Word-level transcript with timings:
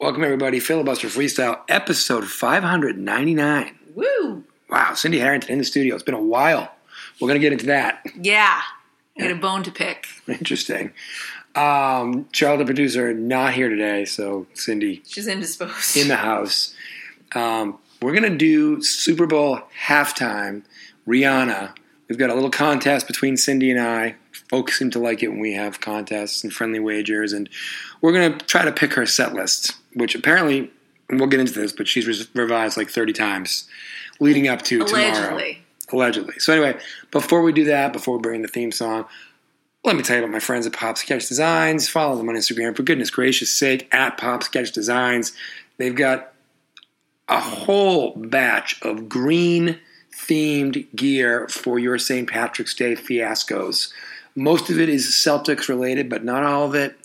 Welcome, 0.00 0.24
everybody. 0.24 0.60
Filibuster 0.60 1.08
Freestyle, 1.08 1.60
episode 1.68 2.26
599. 2.26 3.78
Woo! 3.94 4.44
Wow, 4.70 4.94
Cindy 4.94 5.18
Harrington 5.18 5.52
in 5.52 5.58
the 5.58 5.64
studio. 5.64 5.94
It's 5.94 6.04
been 6.04 6.14
a 6.14 6.22
while. 6.22 6.72
We're 7.20 7.28
going 7.28 7.38
to 7.40 7.44
get 7.44 7.52
into 7.52 7.66
that. 7.66 8.04
Yeah. 8.18 8.60
I 9.18 9.20
got 9.22 9.30
a 9.30 9.34
bone 9.34 9.62
to 9.64 9.70
pick. 9.70 10.06
Interesting. 10.26 10.92
Um, 11.54 12.28
Charlotte, 12.32 12.58
the 12.60 12.64
producer, 12.64 13.12
not 13.12 13.52
here 13.54 13.68
today, 13.68 14.04
so 14.06 14.46
Cindy 14.54 15.02
She's 15.06 15.26
indisposed. 15.26 15.96
in 15.96 16.08
the 16.08 16.16
house. 16.28 16.74
Um, 17.34 17.78
we're 18.00 18.12
going 18.14 18.30
to 18.30 18.38
do 18.38 18.82
Super 18.82 19.26
Bowl 19.26 19.60
halftime, 19.86 20.62
Rihanna. 21.06 21.74
We've 22.08 22.18
got 22.18 22.30
a 22.30 22.34
little 22.34 22.50
contest 22.50 23.06
between 23.06 23.36
Cindy 23.36 23.70
and 23.70 23.80
I. 23.80 24.14
Folks 24.48 24.78
seem 24.78 24.90
to 24.92 24.98
like 24.98 25.22
it 25.22 25.28
when 25.28 25.40
we 25.40 25.52
have 25.54 25.80
contests 25.80 26.42
and 26.42 26.52
friendly 26.52 26.80
wagers, 26.80 27.32
and 27.32 27.48
we're 28.00 28.12
going 28.12 28.38
to 28.38 28.46
try 28.46 28.64
to 28.64 28.72
pick 28.72 28.94
her 28.94 29.04
set 29.06 29.34
list, 29.34 29.76
which 29.94 30.14
apparently, 30.14 30.70
we'll 31.10 31.28
get 31.28 31.40
into 31.40 31.52
this, 31.52 31.72
but 31.72 31.88
she's 31.88 32.06
re- 32.06 32.42
revised 32.42 32.76
like 32.76 32.90
30 32.90 33.12
times 33.12 33.68
leading 34.20 34.48
up 34.48 34.62
to 34.62 34.84
tomorrow. 34.84 35.08
Allegedly. 35.08 35.62
Allegedly. 35.92 36.34
So 36.38 36.52
anyway, 36.52 36.80
before 37.10 37.42
we 37.42 37.52
do 37.52 37.64
that, 37.64 37.92
before 37.92 38.16
we 38.16 38.22
bring 38.22 38.36
in 38.36 38.42
the 38.42 38.48
theme 38.48 38.70
song, 38.70 39.06
let 39.82 39.96
me 39.96 40.02
tell 40.02 40.16
you 40.16 40.22
about 40.22 40.32
my 40.32 40.40
friends 40.40 40.66
at 40.66 40.72
Pop 40.72 40.98
Sketch 40.98 41.26
Designs. 41.26 41.88
Follow 41.88 42.16
them 42.16 42.28
on 42.28 42.34
Instagram 42.34 42.76
for 42.76 42.82
goodness 42.82 43.10
gracious 43.10 43.50
sake 43.50 43.88
at 43.92 44.18
Pop 44.18 44.42
Sketch 44.42 44.72
Designs. 44.72 45.32
They've 45.78 45.94
got 45.94 46.34
a 47.28 47.40
whole 47.40 48.14
batch 48.16 48.80
of 48.82 49.08
green 49.08 49.78
themed 50.14 50.86
gear 50.94 51.48
for 51.48 51.78
your 51.78 51.98
St. 51.98 52.28
Patrick's 52.28 52.74
Day 52.74 52.94
fiascos. 52.94 53.92
Most 54.36 54.68
of 54.68 54.78
it 54.78 54.88
is 54.88 55.06
Celtics 55.06 55.68
related, 55.68 56.10
but 56.10 56.24
not 56.24 56.44
all 56.44 56.66
of 56.66 56.74
it. 56.74 56.96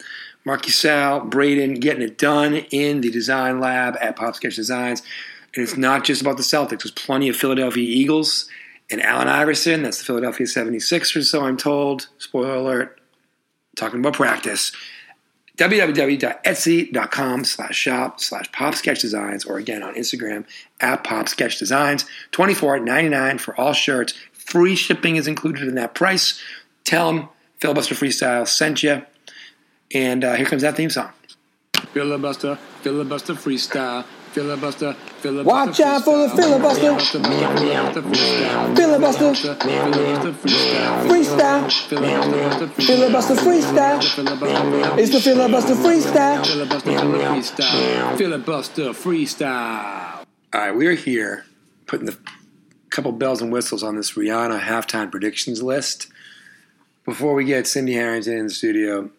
Marky 0.45 0.70
Sal, 0.70 1.22
Braden 1.22 1.76
getting 1.76 2.04
it 2.04 2.17
done 2.20 2.54
in 2.55 3.02
the 3.02 3.09
design 3.09 3.59
lab 3.59 3.98
at 3.99 4.16
Pop 4.16 4.35
Sketch 4.35 4.55
Designs. 4.55 5.02
And 5.55 5.63
it's 5.63 5.76
not 5.76 6.04
just 6.04 6.21
about 6.21 6.37
the 6.37 6.43
Celtics. 6.43 6.84
There's 6.84 6.91
plenty 6.91 7.29
of 7.29 7.35
Philadelphia 7.35 7.84
Eagles 7.84 8.48
and 8.91 9.02
Allen 9.02 9.27
Iverson. 9.27 9.82
That's 9.84 9.98
the 9.98 10.05
Philadelphia 10.05 10.46
76ers, 10.46 11.26
so 11.26 11.46
I'm 11.46 11.57
told. 11.57 12.10
Spoiler 12.20 12.55
alert. 12.55 13.02
Talking 13.76 13.99
about 13.99 14.13
practice. 14.13 14.71
www.etsy.com 15.57 17.43
slash 17.43 17.76
shop 17.76 18.20
slash 18.20 18.52
pop 18.52 18.76
sketch 18.76 19.02
designs 19.02 19.46
or 19.46 19.57
again 19.57 19.82
on 19.82 19.96
Instagram 19.96 20.46
at 20.80 21.04
pop 21.04 21.27
sketch 21.27 21.57
designs. 21.57 22.05
$24.99 22.34 23.40
for 23.40 23.59
all 23.59 23.74
shirts. 23.74 24.13
Free 24.32 24.76
shipping 24.76 25.15
is 25.15 25.27
included 25.27 25.68
in 25.68 25.76
that 25.76 25.96
price. 25.96 26.40
Tell 26.84 27.12
them 27.12 27.30
Filibuster 27.59 27.96
Freestyle 27.96 28.48
sent 28.48 28.84
you. 28.84 29.02
And 29.96 30.26
uh, 30.26 30.34
here 30.34 30.46
comes 30.46 30.62
that 30.63 30.76
theme 30.76 30.90
song. 30.90 31.10
Filibuster, 31.93 32.57
filibuster 32.82 33.34
freestyle. 33.34 34.04
Filibuster, 34.34 34.93
filibuster. 35.21 35.48
Watch 35.48 35.79
out 35.79 36.04
for 36.04 36.18
the 36.18 36.29
filibuster. 36.35 36.99
Filibuster. 38.76 39.34
Filibuster 39.55 40.34
Freestyle. 41.07 41.71
Filibuster 41.87 42.68
Filibuster 42.68 43.35
freestyle. 43.35 44.98
It's 44.99 45.12
the 45.13 45.21
filibuster 45.21 45.76
freestyle. 45.76 46.46
Filibuster 46.46 46.91
freestyle. 46.91 48.18
Filibuster 48.18 48.90
freestyle. 48.90 50.26
All 50.54 50.62
right, 50.62 50.76
we're 50.76 50.96
here 50.96 51.46
putting 51.85 52.05
the 52.05 52.18
couple 52.90 53.13
bells 53.13 53.41
and 53.41 53.54
whistles 53.54 53.84
on 53.84 53.96
this 53.96 54.12
Rihanna 54.15 54.59
halftime 54.59 55.09
predictions 55.09 55.63
list. 55.63 56.07
Before 57.05 57.35
we 57.35 57.46
get 57.46 57.68
Cindy 57.68 57.93
Harrington 57.93 58.37
in 58.37 58.48
the 58.48 58.54
studio, 58.54 59.12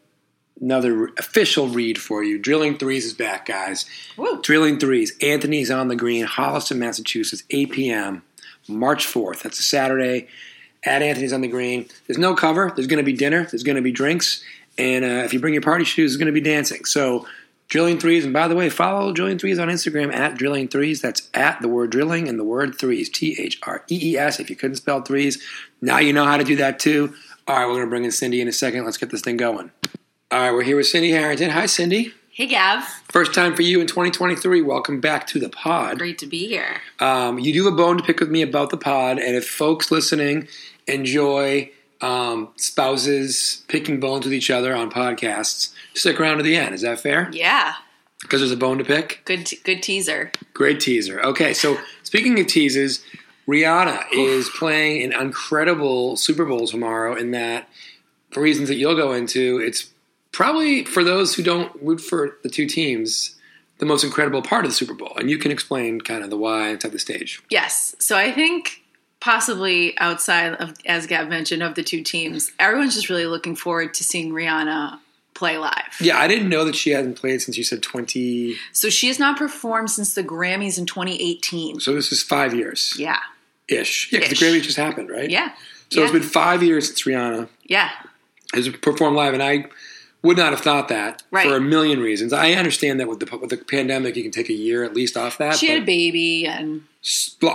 another 0.61 1.07
official 1.19 1.69
read 1.69 1.99
for 1.99 2.23
you. 2.23 2.39
Drilling 2.39 2.79
Threes 2.79 3.05
is 3.05 3.13
back, 3.13 3.47
guys. 3.47 3.87
Woo. 4.17 4.41
Drilling 4.43 4.79
Threes. 4.79 5.13
Anthony's 5.21 5.71
on 5.71 5.89
the 5.89 5.97
green, 5.97 6.27
Holliston, 6.27 6.79
Massachusetts, 6.79 7.43
8 7.51 7.73
p.m., 7.73 8.23
March 8.69 9.07
4th. 9.07 9.43
That's 9.43 9.61
a 9.61 9.63
Saturday 9.63 10.29
at 10.85 11.03
Anthony's 11.03 11.33
on 11.33 11.41
the 11.41 11.49
green. 11.49 11.89
There's 12.07 12.19
no 12.19 12.35
cover. 12.35 12.73
There's 12.75 12.87
going 12.87 13.05
to 13.05 13.05
be 13.05 13.13
dinner. 13.13 13.45
There's 13.45 13.63
going 13.63 13.77
to 13.77 13.83
be 13.83 13.93
drinks. 13.93 14.43
And 14.79 15.05
uh, 15.05 15.25
if 15.25 15.33
you 15.33 15.41
bring 15.41 15.55
your 15.55 15.63
party 15.63 15.85
shoes, 15.85 16.13
there's 16.13 16.19
going 16.19 16.27
to 16.27 16.33
be 16.33 16.41
dancing. 16.41 16.85
So, 16.85 17.27
Drilling 17.69 17.99
Threes. 17.99 18.25
And 18.25 18.33
by 18.33 18.47
the 18.47 18.55
way, 18.55 18.69
follow 18.71 19.13
Drilling 19.13 19.39
Threes 19.39 19.59
on 19.59 19.69
Instagram 19.69 20.15
at 20.15 20.37
Drilling 20.37 20.69
Threes. 20.69 21.03
That's 21.03 21.29
at 21.35 21.61
the 21.61 21.69
word 21.69 21.91
drilling 21.91 22.29
and 22.29 22.39
the 22.39 22.45
word 22.45 22.79
threes. 22.79 23.09
T 23.09 23.37
H 23.39 23.59
R 23.65 23.83
E 23.91 24.13
E 24.13 24.17
S. 24.17 24.39
If 24.39 24.51
you 24.51 24.57
couldn't 24.57 24.77
spell 24.77 25.03
threes, 25.03 25.43
now 25.81 25.99
you 25.99 26.13
know 26.13 26.25
how 26.25 26.37
to 26.37 26.45
do 26.45 26.57
that 26.57 26.79
too. 26.79 27.15
All 27.49 27.57
right, 27.57 27.67
we're 27.67 27.75
going 27.75 27.87
to 27.87 27.91
bring 27.91 28.05
in 28.05 28.13
Cindy 28.13 28.41
in 28.41 28.49
a 28.49 28.53
second. 28.53 28.85
Let's 28.85 28.99
get 28.99 29.11
this 29.11 29.23
thing 29.23 29.37
going. 29.37 29.71
All 30.33 30.41
right, 30.41 30.51
we're 30.51 30.65
here 30.65 30.77
with 30.77 30.89
Cindy 30.89 31.13
Harrington. 31.13 31.51
Hi, 31.51 31.67
Cindy. 31.67 32.13
Hey, 32.33 32.47
Gav. 32.47 32.83
First 33.09 33.33
time 33.33 33.55
for 33.55 33.63
you 33.63 33.81
in 33.81 33.87
2023. 33.87 34.61
Welcome 34.61 35.01
back 35.01 35.25
to 35.29 35.39
the 35.39 35.49
pod. 35.49 36.01
Great 36.01 36.19
to 36.19 36.27
be 36.27 36.49
here. 36.49 36.81
Um, 36.99 37.39
you 37.39 37.53
do 37.53 37.65
have 37.65 37.73
a 37.73 37.77
bone 37.77 37.97
to 37.97 38.03
pick 38.03 38.19
with 38.19 38.29
me 38.29 38.43
about 38.43 38.71
the 38.71 38.77
pod, 38.77 39.21
and 39.21 39.37
if 39.37 39.49
folks 39.49 39.93
listening 39.93 40.49
enjoy 40.89 41.71
um, 42.01 42.49
spouses 42.57 43.63
picking 43.69 44.01
bones 44.01 44.25
with 44.25 44.35
each 44.35 44.51
other 44.51 44.75
on 44.75 44.91
podcasts, 44.91 45.73
stick 45.95 46.19
around 46.19 46.39
to 46.39 46.43
the 46.43 46.57
end. 46.57 46.75
Is 46.75 46.83
that 46.83 46.99
fair? 46.99 47.31
Yeah. 47.33 47.75
Because 48.21 48.41
there's 48.41 48.51
a 48.51 48.57
bone 48.57 48.79
to 48.79 48.85
pick. 48.85 49.23
Good 49.27 49.49
good 49.63 49.81
teaser. 49.81 50.33
Great 50.55 50.81
teaser. 50.81 51.21
Okay, 51.21 51.55
so 51.55 51.79
speaking 52.03 52.41
of 52.41 52.49
teases, 52.49 53.05
Rihanna 53.47 54.07
is 54.13 54.51
playing 54.51 55.05
an 55.05 55.13
incredible 55.13 56.17
Super 56.17 56.45
Bowl 56.45 56.67
tomorrow. 56.67 57.15
In 57.15 57.31
that, 57.31 57.69
for 58.33 58.43
reasons 58.43 58.69
that 58.69 58.75
you'll 58.75 58.97
go 58.97 59.13
into, 59.13 59.59
it's 59.65 59.93
probably 60.37 60.85
for 60.85 61.03
those 61.03 61.35
who 61.35 61.43
don't 61.43 61.73
root 61.81 61.99
for 61.99 62.37
the 62.43 62.49
two 62.51 62.67
teams, 62.67 63.37
the 63.79 63.87
most 63.87 64.05
incredible 64.05 64.43
part 64.43 64.67
of 64.67 64.71
the 64.71 64.75
Super 64.75 64.93
Bowl. 64.93 65.15
And 65.17 65.31
you 65.31 65.39
can 65.39 65.51
explain 65.51 65.99
kind 65.99 66.23
of 66.23 66.29
the 66.29 66.37
why 66.37 66.69
and 66.69 66.83
set 66.83 66.93
the 66.93 66.99
stage. 66.99 67.43
Yes. 67.49 67.97
So 67.99 68.19
I 68.19 68.31
think 68.33 68.83
possibly 69.21 69.97
outside 69.99 70.53
of, 70.57 70.75
as 70.85 71.07
Gav 71.07 71.31
mentioned, 71.31 71.63
of 71.63 71.75
the 71.75 71.83
two 71.83 72.03
teams, 72.03 72.53
everyone's 72.59 72.95
just 72.95 73.09
really 73.09 73.25
looking 73.25 73.57
forward 73.57 73.95
to 73.95 74.05
seeing 74.05 74.31
Rihanna 74.31 74.99
play 75.33 75.57
live. 75.57 75.95
Yeah, 76.03 76.19
I 76.19 76.29
didn't 76.29 76.51
know 76.51 76.67
that 76.67 76.75
she 76.75 76.91
hadn't 76.91 77.15
played 77.15 77.41
since 77.41 77.57
you 77.57 77.65
said 77.65 77.83
20. 77.83 78.57
So 78.73 78.91
she 78.91 79.07
has 79.09 79.19
not 79.19 79.39
performed 79.39 79.91
since 79.91 80.15
the 80.15 80.23
Grammys 80.23 80.79
in 80.79 80.85
2018. 80.85 81.81
So 81.81 81.95
this 81.95 82.13
is 82.13 82.23
five 82.23 82.55
years 82.55 82.95
Yeah. 82.99 83.21
ish. 83.69 84.13
Yeah, 84.13 84.21
because 84.21 84.39
the 84.39 84.45
Grammys 84.45 84.63
just 84.65 84.77
happened, 84.77 85.09
right? 85.09 85.31
Yeah. 85.31 85.53
So 85.91 86.01
yeah. 86.01 86.05
it's 86.07 86.13
been 86.13 86.23
five 86.23 86.63
years 86.63 86.89
since 86.89 87.03
Rihanna 87.05 87.49
Yeah. 87.65 87.91
has 88.53 88.69
performed 88.69 89.17
live, 89.17 89.33
and 89.33 89.43
I 89.43 89.67
would 90.23 90.37
not 90.37 90.51
have 90.51 90.61
thought 90.61 90.89
that 90.89 91.23
Right. 91.31 91.47
for 91.49 91.57
a 91.57 91.61
million 91.61 92.01
reasons. 92.01 92.33
I 92.33 92.53
understand 92.53 92.99
that 93.01 93.09
with 93.09 93.21
the 93.21 93.37
with 93.39 93.51
the 93.51 93.59
pandemic, 93.59 94.17
you 94.17 94.23
can 94.23 94.33
take 94.33 94.49
a 94.49 94.53
year 94.55 94.83
at 94.85 94.95
least 94.95 95.17
off 95.17 95.39
that. 95.39 95.57
She 95.57 95.69
had 95.69 95.83
a 95.83 95.85
baby 95.85 96.47
and 96.47 96.83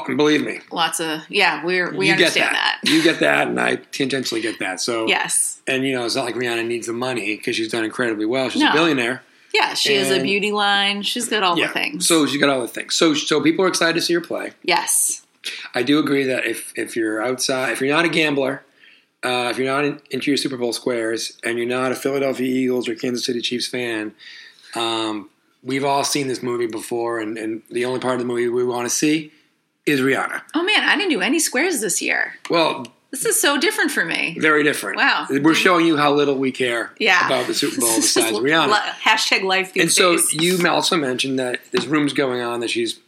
believe 0.08 0.44
me, 0.44 0.60
lots 0.72 1.00
of 1.00 1.22
yeah. 1.30 1.64
We're 1.66 1.94
we 1.94 2.08
you 2.08 2.14
understand 2.14 2.56
that. 2.56 2.80
that. 2.84 2.90
you 2.90 3.04
get 3.04 3.20
that, 3.20 3.48
and 3.50 3.60
I 3.60 3.78
tangentially 3.78 4.42
get 4.42 4.60
that. 4.60 4.80
So 4.80 5.08
Yes. 5.08 5.62
and 5.68 5.84
you 5.86 5.94
know, 5.94 6.06
it's 6.06 6.16
not 6.16 6.26
like 6.26 6.36
Rihanna 6.36 6.66
needs 6.66 6.88
the 6.88 6.94
money 6.94 7.36
because 7.36 7.56
she's 7.56 7.70
done 7.72 7.84
incredibly 7.84 8.26
well. 8.26 8.50
She's 8.50 8.64
a 8.64 8.72
billionaire. 8.72 9.24
Yeah, 9.54 9.74
she 9.74 9.96
has 9.96 10.10
a 10.10 10.22
beauty 10.22 10.52
line. 10.54 11.02
She's 11.02 11.28
got 11.28 11.44
all 11.44 11.56
the 11.58 11.68
things. 11.68 12.08
So 12.08 12.26
she 12.26 12.40
got 12.40 12.50
all 12.50 12.62
the 12.62 12.68
things. 12.70 12.94
So 12.96 13.14
so 13.14 13.42
people 13.42 13.66
are 13.66 13.68
excited 13.68 13.96
to 13.96 14.02
see 14.02 14.14
her 14.14 14.22
play. 14.22 14.52
yes. 14.64 15.26
I 15.74 15.82
do 15.82 15.98
agree 15.98 16.24
that 16.26 16.46
if 16.46 16.72
if 16.78 16.96
you're 16.96 17.22
outside, 17.22 17.72
if 17.72 17.82
you're 17.82 17.90
not 17.94 18.06
a 18.06 18.10
gambler, 18.10 18.64
uh, 19.24 19.50
if 19.52 19.58
you're 19.58 19.68
not 19.68 19.86
in, 19.86 20.02
into 20.10 20.32
your 20.32 20.38
Super 20.38 20.58
Bowl 20.58 20.74
squares, 20.74 21.38
and 21.44 21.58
you're 21.58 21.68
not 21.68 21.92
a 21.92 21.96
Philadelphia 21.96 22.48
Eagles 22.48 22.88
or 22.90 22.96
Kansas 22.96 23.26
City 23.26 23.42
Chiefs 23.42 23.68
fan, 23.68 24.14
um, 24.76 25.30
we've 25.64 25.86
all 25.86 26.04
seen 26.04 26.28
this 26.28 26.42
movie 26.42 26.68
before, 26.68 27.20
and, 27.20 27.38
and 27.38 27.62
the 27.70 27.86
only 27.86 28.00
part 28.00 28.14
of 28.16 28.20
the 28.20 28.26
movie 28.26 28.48
we 28.48 28.64
want 28.64 28.88
to 28.90 28.94
see 28.96 29.32
is 29.86 30.00
Rihanna. 30.00 30.42
Oh 30.56 30.64
man, 30.64 30.84
I 30.84 30.96
didn't 30.96 31.12
do 31.12 31.22
any 31.22 31.40
squares 31.40 31.82
this 31.82 32.02
year. 32.02 32.36
Well, 32.50 32.86
This 33.12 33.26
is 33.26 33.40
so 33.42 33.60
different 33.60 33.92
for 33.92 34.06
me. 34.06 34.38
very 34.40 34.64
different. 34.64 34.98
Wow. 34.98 35.28
we're 35.30 35.54
showing 35.56 35.86
you 35.86 35.98
how 35.98 36.14
little 36.14 36.36
we 36.36 36.52
care 36.52 36.92
Yeah. 37.00 37.26
about 37.26 37.48
the 37.48 37.54
Super 37.54 37.80
Bowl 37.82 37.96
besides 37.98 38.38
Rihanna. 38.38 38.70
li- 38.70 38.92
Hashtag 39.04 39.44
life 39.44 39.72
And 39.76 39.92
so 39.92 40.18
you 40.32 40.66
also 40.68 40.96
mentioned 40.98 41.38
that 41.40 41.60
there's 41.72 41.88
rooms 41.88 42.14
going 42.14 42.42
on 42.42 42.60
that 42.62 42.70
she's 42.70 43.00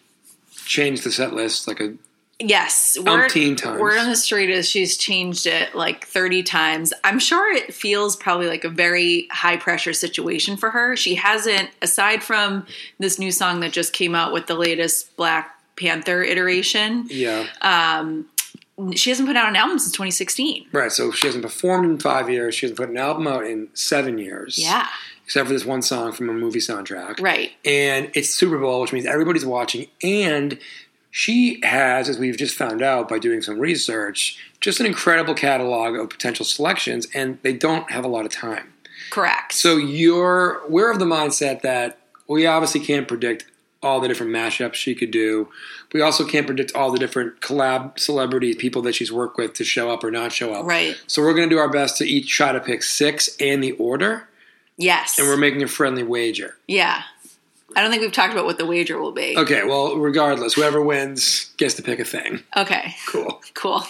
changed 0.66 1.04
the 1.04 1.12
set 1.12 1.34
list 1.34 1.68
like 1.68 1.80
a 1.80 1.94
yes, 2.40 2.98
word, 2.98 3.30
umpteen 3.30 3.58
times. 3.58 3.80
word 3.80 3.98
on 3.98 4.10
the 4.10 4.16
street 4.16 4.50
is 4.50 4.70
she's 4.70 4.98
changed 4.98 5.46
it 5.46 5.76
like 5.76 6.06
30 6.06 6.44
times. 6.44 6.94
I'm 7.04 7.20
sure 7.20 7.54
it 7.54 7.74
feels 7.74 8.16
probably 8.16 8.48
like 8.48 8.64
a 8.64 8.70
very 8.70 9.28
high 9.32 9.58
pressure 9.58 9.94
situation 9.94 10.58
for 10.58 10.70
her. 10.72 10.96
She 10.96 11.16
hasn't, 11.16 11.70
aside 11.82 12.24
from 12.24 12.66
this 13.00 13.20
new 13.20 13.32
song 13.32 13.60
that 13.62 13.72
just 13.72 13.94
came 13.94 14.16
out 14.16 14.34
with 14.34 14.48
the 14.48 14.56
latest 14.56 15.16
Black 15.16 15.58
Panther 15.76 16.22
iteration, 16.22 17.08
yeah. 17.10 17.48
Um, 17.62 18.28
she 18.96 19.12
hasn't 19.12 19.28
put 19.28 19.38
out 19.38 19.50
an 19.50 19.56
album 19.56 19.78
since 19.78 19.92
2016. 19.92 20.68
Right, 20.72 20.92
so 20.92 21.12
she 21.12 21.28
hasn't 21.28 21.44
performed 21.44 21.86
in 21.86 22.00
five 22.00 22.30
years. 22.30 22.56
She 22.56 22.66
hasn't 22.66 22.78
put 22.78 22.90
an 22.90 22.98
album 22.98 23.28
out 23.28 23.46
in 23.46 23.70
seven 23.74 24.18
years. 24.18 24.58
Yeah. 24.58 24.88
Except 25.26 25.48
for 25.48 25.54
this 25.54 25.64
one 25.64 25.82
song 25.82 26.12
from 26.12 26.30
a 26.30 26.34
movie 26.34 26.60
soundtrack. 26.60 27.22
Right. 27.22 27.52
And 27.64 28.12
it's 28.14 28.30
Super 28.30 28.58
Bowl, 28.58 28.82
which 28.82 28.92
means 28.92 29.06
everybody's 29.06 29.46
watching. 29.46 29.88
And 30.02 30.60
she 31.16 31.60
has, 31.62 32.10
as 32.10 32.18
we've 32.18 32.36
just 32.38 32.56
found 32.56 32.82
out 32.82 33.08
by 33.08 33.20
doing 33.20 33.40
some 33.44 33.60
research, 33.60 34.36
just 34.60 34.80
an 34.80 34.88
incredible 34.88 35.36
catalog 35.36 35.96
of 35.96 36.10
potential 36.10 36.44
selections, 36.44 37.06
and 37.14 37.38
they 37.44 37.54
don't 37.54 37.92
have 37.92 38.04
a 38.04 38.08
lot 38.08 38.26
of 38.26 38.32
time. 38.32 38.74
Correct. 39.12 39.54
So 39.54 39.78
you're 39.78 40.62
we're 40.68 40.92
of 40.92 40.98
the 40.98 41.06
mindset 41.06 41.62
that 41.62 42.00
we 42.28 42.48
obviously 42.48 42.82
can't 42.82 43.08
predict 43.08 43.46
all 43.84 44.00
the 44.00 44.08
different 44.08 44.32
mashups 44.32 44.74
she 44.74 44.96
could 44.96 45.12
do. 45.12 45.50
We 45.94 46.02
also 46.02 46.26
can't 46.26 46.48
predict 46.48 46.74
all 46.74 46.90
the 46.92 46.98
different 46.98 47.42
collab 47.42 48.00
celebrities, 48.00 48.56
people 48.56 48.82
that 48.82 48.96
she's 48.96 49.12
worked 49.12 49.38
with 49.38 49.54
to 49.54 49.64
show 49.64 49.92
up 49.92 50.04
or 50.04 50.10
not 50.10 50.32
show 50.32 50.52
up. 50.52 50.66
Right. 50.66 51.00
So 51.06 51.22
we're 51.22 51.36
going 51.36 51.48
to 51.48 51.56
do 51.56 51.60
our 51.60 51.70
best 51.70 51.98
to 52.00 52.06
each 52.06 52.28
try 52.36 52.54
to 52.54 52.60
pick 52.60 52.82
six 52.82 53.30
and 53.40 53.64
the 53.64 53.74
order, 53.74 54.28
Yes. 54.78 55.20
and 55.20 55.28
we're 55.28 55.38
making 55.38 55.62
a 55.62 55.68
friendly 55.68 56.02
wager. 56.02 56.56
yeah. 56.68 57.04
I 57.76 57.82
don't 57.82 57.90
think 57.92 58.02
we've 58.02 58.12
talked 58.12 58.34
about 58.34 58.46
what 58.46 58.58
the 58.58 58.66
wager 58.66 59.00
will 59.00 59.12
be. 59.12 59.38
Okay, 59.38 59.64
well, 59.64 59.98
regardless, 59.98 60.54
whoever 60.54 60.82
wins 60.82 61.52
gets 61.58 61.74
to 61.76 61.82
pick 61.84 62.00
a 62.00 62.06
thing. 62.06 62.44
Okay. 62.56 62.96
Cool. 63.08 63.42
Cool. 63.54 63.84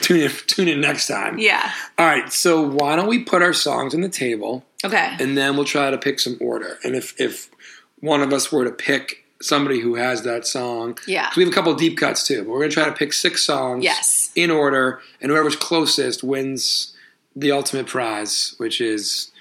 Tune 0.00 0.20
in, 0.20 0.30
tune 0.46 0.68
in 0.68 0.80
next 0.80 1.08
time. 1.08 1.38
Yeah. 1.38 1.72
All 1.98 2.06
right, 2.06 2.32
so 2.32 2.62
why 2.62 2.94
don't 2.94 3.08
we 3.08 3.24
put 3.24 3.42
our 3.42 3.52
songs 3.52 3.92
on 3.94 4.02
the 4.02 4.08
table 4.08 4.64
Okay. 4.84 5.16
and 5.18 5.36
then 5.36 5.56
we'll 5.56 5.64
try 5.64 5.90
to 5.90 5.98
pick 5.98 6.20
some 6.20 6.36
order. 6.40 6.78
And 6.84 6.94
if 6.94 7.20
if 7.20 7.50
one 7.98 8.22
of 8.22 8.32
us 8.32 8.52
were 8.52 8.64
to 8.64 8.70
pick 8.70 9.24
somebody 9.42 9.80
who 9.80 9.96
has 9.96 10.22
that 10.22 10.46
song, 10.46 10.96
Yeah. 11.08 11.30
we 11.36 11.42
have 11.42 11.50
a 11.50 11.54
couple 11.54 11.74
deep 11.74 11.98
cuts 11.98 12.24
too, 12.26 12.44
but 12.44 12.50
we're 12.50 12.60
gonna 12.60 12.70
try 12.70 12.84
to 12.84 12.92
pick 12.92 13.12
six 13.12 13.42
songs, 13.42 13.82
Yes. 13.82 14.30
in 14.36 14.50
order, 14.50 15.00
and 15.20 15.30
whoever's 15.32 15.56
closest 15.56 16.22
wins 16.22 16.94
the 17.34 17.50
ultimate 17.50 17.86
prize, 17.86 18.54
which 18.58 18.80
is 18.80 19.32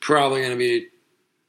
probably 0.00 0.40
gonna 0.42 0.56
be 0.56 0.88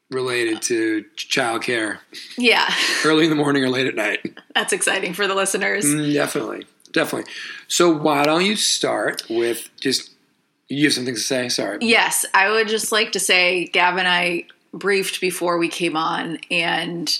related 0.09 0.61
to 0.63 1.05
childcare, 1.15 1.99
Yeah. 2.37 2.67
early 3.05 3.25
in 3.25 3.29
the 3.29 3.35
morning 3.35 3.63
or 3.63 3.69
late 3.69 3.87
at 3.87 3.95
night. 3.95 4.37
That's 4.55 4.73
exciting 4.73 5.13
for 5.13 5.27
the 5.27 5.35
listeners. 5.35 5.85
Mm, 5.85 6.13
definitely, 6.13 6.65
definitely. 6.91 7.31
So 7.67 7.89
why 7.89 8.23
don't 8.25 8.45
you 8.45 8.55
start 8.55 9.23
with 9.29 9.69
just 9.79 10.11
you 10.67 10.85
have 10.85 10.93
something 10.93 11.15
to 11.15 11.19
say? 11.21 11.49
Sorry. 11.49 11.77
Yes, 11.81 12.25
I 12.33 12.49
would 12.51 12.67
just 12.67 12.91
like 12.91 13.11
to 13.13 13.19
say, 13.19 13.65
Gavin 13.67 13.99
and 13.99 14.07
I 14.07 14.45
briefed 14.73 15.19
before 15.21 15.57
we 15.57 15.67
came 15.67 15.95
on, 15.97 16.37
and 16.51 17.15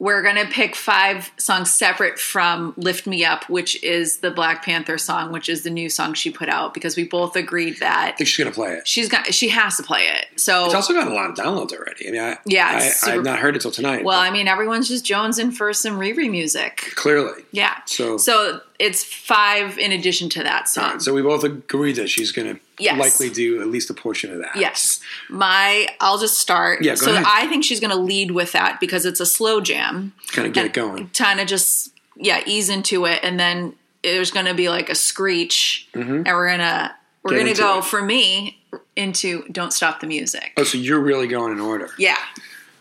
we're 0.00 0.22
going 0.22 0.36
to 0.36 0.46
pick 0.46 0.76
five 0.76 1.32
songs 1.38 1.72
separate 1.72 2.18
from 2.20 2.72
Lift 2.76 3.06
Me 3.06 3.24
Up, 3.24 3.48
which 3.50 3.82
is 3.82 4.18
the 4.18 4.30
Black 4.30 4.64
Panther 4.64 4.96
song, 4.96 5.32
which 5.32 5.48
is 5.48 5.64
the 5.64 5.70
new 5.70 5.88
song 5.88 6.14
she 6.14 6.30
put 6.30 6.48
out, 6.48 6.72
because 6.72 6.96
we 6.96 7.02
both 7.04 7.34
agreed 7.34 7.78
that 7.80 8.12
I 8.14 8.16
think 8.16 8.28
she's 8.28 8.38
gonna 8.44 8.54
play 8.54 8.74
it. 8.74 8.86
she's 8.86 9.08
got 9.08 9.34
she 9.34 9.48
has 9.48 9.76
to 9.76 9.82
play 9.82 10.02
it. 10.02 10.26
So 10.40 10.66
It's 10.66 10.74
also 10.74 10.92
got 10.94 11.08
a 11.08 11.14
lot 11.14 11.30
of 11.30 11.36
downloads 11.36 11.72
already. 11.72 12.08
I 12.08 12.10
mean, 12.12 12.20
I, 12.20 12.38
Yeah, 12.46 12.90
I, 13.04 13.12
I've 13.12 13.24
not 13.24 13.40
heard 13.40 13.56
it 13.56 13.62
till 13.62 13.70
tonight. 13.72 14.04
well, 14.04 14.20
I 14.20 14.30
mean, 14.30 14.46
everyone's 14.46 14.86
just 14.88 15.04
jonesing 15.04 15.52
for 15.52 15.72
some 15.72 15.98
Riri 15.98 16.30
music. 16.30 16.92
clearly. 16.94 17.42
Yeah. 17.50 17.74
So- 17.86 18.18
so 18.18 18.60
it's 18.78 19.02
five 19.02 19.78
in 19.78 19.90
addition 19.90 20.28
to 20.30 20.42
that 20.44 20.68
song. 20.68 21.00
So 21.00 21.12
we 21.12 21.22
both 21.22 21.42
agreed 21.42 21.96
that 21.96 22.08
she's 22.08 22.30
going 22.30 22.54
to 22.54 22.60
Yes. 22.80 22.98
likely 22.98 23.30
do 23.30 23.60
at 23.60 23.68
least 23.68 23.90
a 23.90 23.94
portion 23.94 24.32
of 24.32 24.38
that. 24.38 24.56
Yes. 24.56 25.00
My 25.28 25.88
I'll 26.00 26.18
just 26.18 26.38
start. 26.38 26.82
Yeah, 26.82 26.92
go 26.92 26.96
so 27.06 27.12
ahead. 27.12 27.24
I 27.26 27.46
think 27.48 27.64
she's 27.64 27.80
going 27.80 27.90
to 27.90 27.96
lead 27.96 28.30
with 28.32 28.52
that 28.52 28.80
because 28.80 29.04
it's 29.04 29.20
a 29.20 29.26
slow 29.26 29.60
jam. 29.60 30.12
Kind 30.32 30.46
of 30.48 30.54
get 30.54 30.66
it 30.66 30.72
going. 30.72 31.08
Kind 31.10 31.40
of 31.40 31.46
just 31.46 31.92
yeah, 32.16 32.40
ease 32.46 32.68
into 32.68 33.04
it 33.04 33.20
and 33.22 33.38
then 33.38 33.74
there's 34.02 34.30
going 34.30 34.46
to 34.46 34.54
be 34.54 34.68
like 34.68 34.88
a 34.90 34.94
screech 34.94 35.88
and 35.94 36.24
we're 36.26 36.46
going 36.48 36.58
to 36.60 36.94
we're 37.22 37.32
Mm-hmm. 37.32 37.44
Going 37.44 37.54
to 37.54 37.60
go 37.60 37.78
it. 37.78 37.84
for 37.84 38.00
me 38.00 38.58
into 38.96 39.44
don't 39.50 39.72
stop 39.72 40.00
the 40.00 40.06
music. 40.06 40.52
Oh, 40.56 40.64
so 40.64 40.78
you're 40.78 41.00
really 41.00 41.26
going 41.26 41.52
in 41.52 41.60
order. 41.60 41.90
Yeah. 41.98 42.16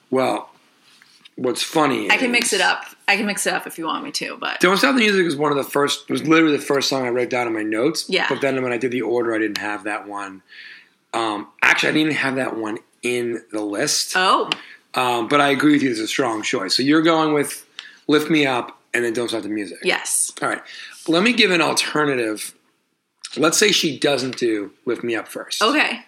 Well, 0.09 0.49
what's 1.37 1.63
funny 1.63 2.09
I 2.11 2.17
can 2.17 2.31
mix 2.31 2.51
it 2.51 2.61
up. 2.61 2.83
I 3.07 3.15
can 3.15 3.25
mix 3.25 3.47
it 3.47 3.53
up 3.53 3.65
if 3.65 3.77
you 3.77 3.85
want 3.85 4.03
me 4.03 4.11
to, 4.13 4.35
but 4.37 4.59
Don't 4.59 4.75
Stop 4.77 4.95
the 4.95 4.99
Music 5.01 5.23
was 5.23 5.35
one 5.37 5.51
of 5.51 5.57
the 5.57 5.63
first, 5.63 6.09
was 6.09 6.27
literally 6.27 6.57
the 6.57 6.61
first 6.63 6.89
song 6.89 7.05
I 7.05 7.09
wrote 7.09 7.29
down 7.29 7.47
in 7.47 7.53
my 7.53 7.63
notes. 7.63 8.09
Yeah. 8.09 8.25
But 8.27 8.41
then 8.41 8.61
when 8.61 8.71
I 8.73 8.77
did 8.77 8.91
the 8.91 9.01
order, 9.03 9.33
I 9.33 9.39
didn't 9.39 9.59
have 9.59 9.85
that 9.85 10.07
one. 10.07 10.41
Um, 11.13 11.47
actually, 11.61 11.89
I 11.89 11.91
didn't 11.93 12.07
even 12.11 12.17
have 12.17 12.35
that 12.35 12.57
one 12.57 12.79
in 13.03 13.41
the 13.51 13.61
list. 13.61 14.13
oh, 14.15 14.49
Um, 14.93 15.27
but 15.29 15.39
I 15.39 15.49
agree 15.49 15.71
with 15.73 15.83
you, 15.83 15.91
it's 15.91 15.99
a 15.99 16.07
strong 16.07 16.41
choice. 16.41 16.75
So 16.75 16.83
you're 16.83 17.01
going 17.03 17.33
with 17.33 17.65
Lift 18.07 18.29
Me 18.29 18.45
Up 18.45 18.77
and 18.93 19.05
then 19.05 19.13
Don't 19.13 19.29
Stop 19.29 19.43
the 19.43 19.49
Music. 19.49 19.77
yes. 19.83 20.33
All 20.41 20.49
right. 20.49 20.61
Let 21.07 21.23
me 21.23 21.31
give 21.33 21.51
an 21.51 21.61
alternative. 21.61 22.53
Let's 23.37 23.57
say 23.57 23.71
she 23.71 23.97
doesn't 23.99 24.37
do 24.37 24.71
Lift 24.85 25.03
Me 25.03 25.15
Up 25.15 25.27
first. 25.27 25.61
Okay. 25.61 26.01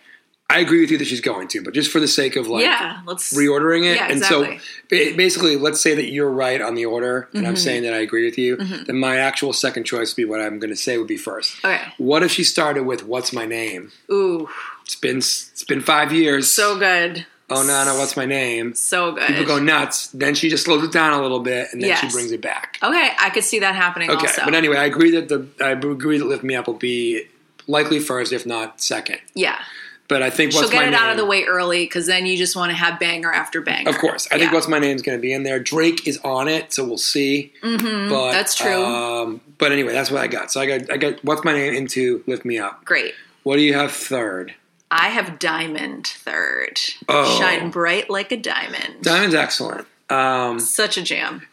I 0.51 0.59
agree 0.59 0.81
with 0.81 0.89
you 0.89 0.97
that 0.97 1.05
she's 1.05 1.21
going 1.21 1.47
to, 1.49 1.61
but 1.61 1.75
just 1.75 1.91
for 1.91 1.99
the 1.99 2.07
sake 2.07 2.35
of 2.35 2.47
like 2.47 2.63
yeah, 2.63 3.01
let's 3.05 3.37
reordering 3.37 3.83
it. 3.85 3.97
Yeah, 3.97 4.05
and 4.05 4.17
exactly. 4.17 4.57
so 4.57 5.15
basically, 5.15 5.57
let's 5.57 5.79
say 5.79 5.93
that 5.93 6.09
you're 6.09 6.31
right 6.31 6.59
on 6.61 6.73
the 6.75 6.85
order, 6.85 7.29
and 7.33 7.41
Mm-hmm. 7.43 7.45
I'm 7.49 7.55
saying 7.55 7.83
that 7.83 7.93
I 7.93 7.97
agree 7.99 8.25
with 8.25 8.37
you. 8.37 8.55
Then 8.57 8.97
my 8.99 9.17
actual 9.17 9.53
second 9.53 9.83
choice 9.83 10.11
would 10.11 10.15
be 10.21 10.25
what 10.25 10.41
I'm 10.41 10.57
going 10.59 10.71
to 10.71 10.75
say 10.75 10.97
would 10.97 11.07
be 11.07 11.17
first. 11.17 11.63
Okay. 11.63 11.81
What 11.99 12.23
if 12.23 12.31
she 12.31 12.43
started 12.43 12.83
with 12.83 13.05
"What's 13.05 13.31
my 13.31 13.45
name"? 13.45 13.91
Ooh, 14.11 14.49
It's 14.83 14.95
been 14.95 15.17
it's 15.19 15.63
been 15.63 15.81
five 15.81 16.11
years. 16.11 16.49
so 16.49 16.79
good. 16.79 17.25
oh 17.51 17.63
Nana, 17.63 17.91
what's 17.97 18.17
my 18.17 18.25
name? 18.25 18.73
So 18.73 19.11
good. 19.11 19.27
People 19.27 19.45
go 19.45 19.59
nuts. 19.59 20.07
Then 20.07 20.33
she 20.33 20.49
just 20.49 20.65
slows 20.65 20.83
it 20.83 20.91
down 20.91 21.13
a 21.13 21.21
little 21.21 21.41
bit, 21.41 21.67
and 21.71 21.81
then 21.81 21.95
she 21.97 22.09
brings 22.09 22.31
it 22.31 22.41
back. 22.41 22.77
Okay, 22.81 23.11
I 23.19 23.29
could 23.29 23.43
see 23.43 23.59
that 23.59 23.75
happening 23.75 24.09
Okay, 24.09 24.25
also. 24.27 24.45
but 24.45 24.55
anyway, 24.55 24.77
I 24.77 24.85
agree 24.85 25.11
that 25.11 25.29
the 25.29 25.45
I 25.63 25.69
agree 25.71 26.17
that 26.17 26.25
"Lift 26.25 26.43
Me 26.43 26.55
Up" 26.55 26.65
will 26.65 26.73
be 26.73 27.25
likely 27.67 27.99
first, 27.99 28.33
if 28.33 28.47
not 28.47 28.81
second. 28.81 29.19
yeah. 29.35 29.59
But 30.09 30.21
I 30.23 30.29
think 30.31 30.51
She'll 30.51 30.61
what's 30.61 30.71
get 30.71 30.77
my 30.77 30.83
it 30.87 30.91
name, 30.91 30.99
out 30.99 31.11
of 31.11 31.17
the 31.17 31.25
way 31.25 31.43
early 31.45 31.85
because 31.85 32.07
then 32.07 32.25
you 32.25 32.35
just 32.35 32.55
want 32.55 32.71
to 32.71 32.75
have 32.75 32.99
banger 32.99 33.31
after 33.31 33.61
banger. 33.61 33.89
Of 33.89 33.99
course, 33.99 34.27
I 34.31 34.39
think 34.39 34.51
what's 34.51 34.67
my 34.67 34.79
name's 34.79 35.01
going 35.03 35.17
to 35.17 35.21
be 35.21 35.31
in 35.31 35.43
there. 35.43 35.59
Drake 35.59 36.07
is 36.07 36.17
on 36.23 36.47
it, 36.47 36.73
so 36.73 36.83
we'll 36.83 36.97
see. 36.97 37.53
Mm-hmm, 37.61 38.09
but 38.09 38.31
that's 38.31 38.55
true. 38.55 38.83
Um, 38.83 39.39
but 39.59 39.71
anyway, 39.71 39.93
that's 39.93 40.09
what 40.11 40.21
I 40.21 40.27
got. 40.27 40.51
So 40.51 40.59
I 40.59 40.65
got 40.65 40.91
I 40.91 40.97
got 40.97 41.23
what's 41.23 41.43
my 41.45 41.53
name 41.53 41.73
into 41.75 42.23
lift 42.27 42.43
me 42.43 42.57
up. 42.57 42.83
Great. 42.85 43.13
What 43.43 43.55
do 43.55 43.61
you 43.61 43.73
have 43.75 43.91
third? 43.91 44.53
I 44.91 45.09
have 45.09 45.37
Diamond 45.37 46.07
third. 46.07 46.79
Oh. 47.07 47.37
Shine 47.39 47.69
bright 47.69 48.09
like 48.09 48.31
a 48.31 48.37
diamond. 48.37 49.03
Diamond's 49.03 49.35
excellent. 49.35 49.85
Um, 50.09 50.59
Such 50.59 50.97
a 50.97 51.03
jam. 51.03 51.43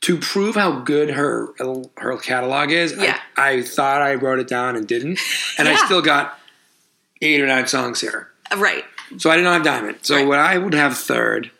to 0.00 0.18
prove 0.18 0.56
how 0.56 0.80
good 0.80 1.10
her 1.10 1.48
her 1.98 2.16
catalog 2.18 2.72
is, 2.72 2.92
Yeah. 2.96 3.20
I, 3.36 3.50
I 3.50 3.62
thought 3.62 4.02
I 4.02 4.14
wrote 4.16 4.40
it 4.40 4.48
down 4.48 4.74
and 4.74 4.86
didn't, 4.88 5.20
and 5.58 5.68
I 5.68 5.76
still 5.84 6.02
got 6.02 6.36
eight 7.22 7.40
or 7.40 7.46
nine 7.46 7.66
songs 7.66 8.00
here. 8.00 8.28
Uh, 8.50 8.56
Right. 8.58 8.84
So 9.18 9.30
I 9.30 9.36
did 9.36 9.42
not 9.44 9.54
have 9.54 9.62
Diamond. 9.64 9.98
So 10.02 10.16
Right. 10.16 10.26
what 10.26 10.38
I 10.38 10.58
would 10.58 10.74
have 10.74 10.96
third 10.98 11.50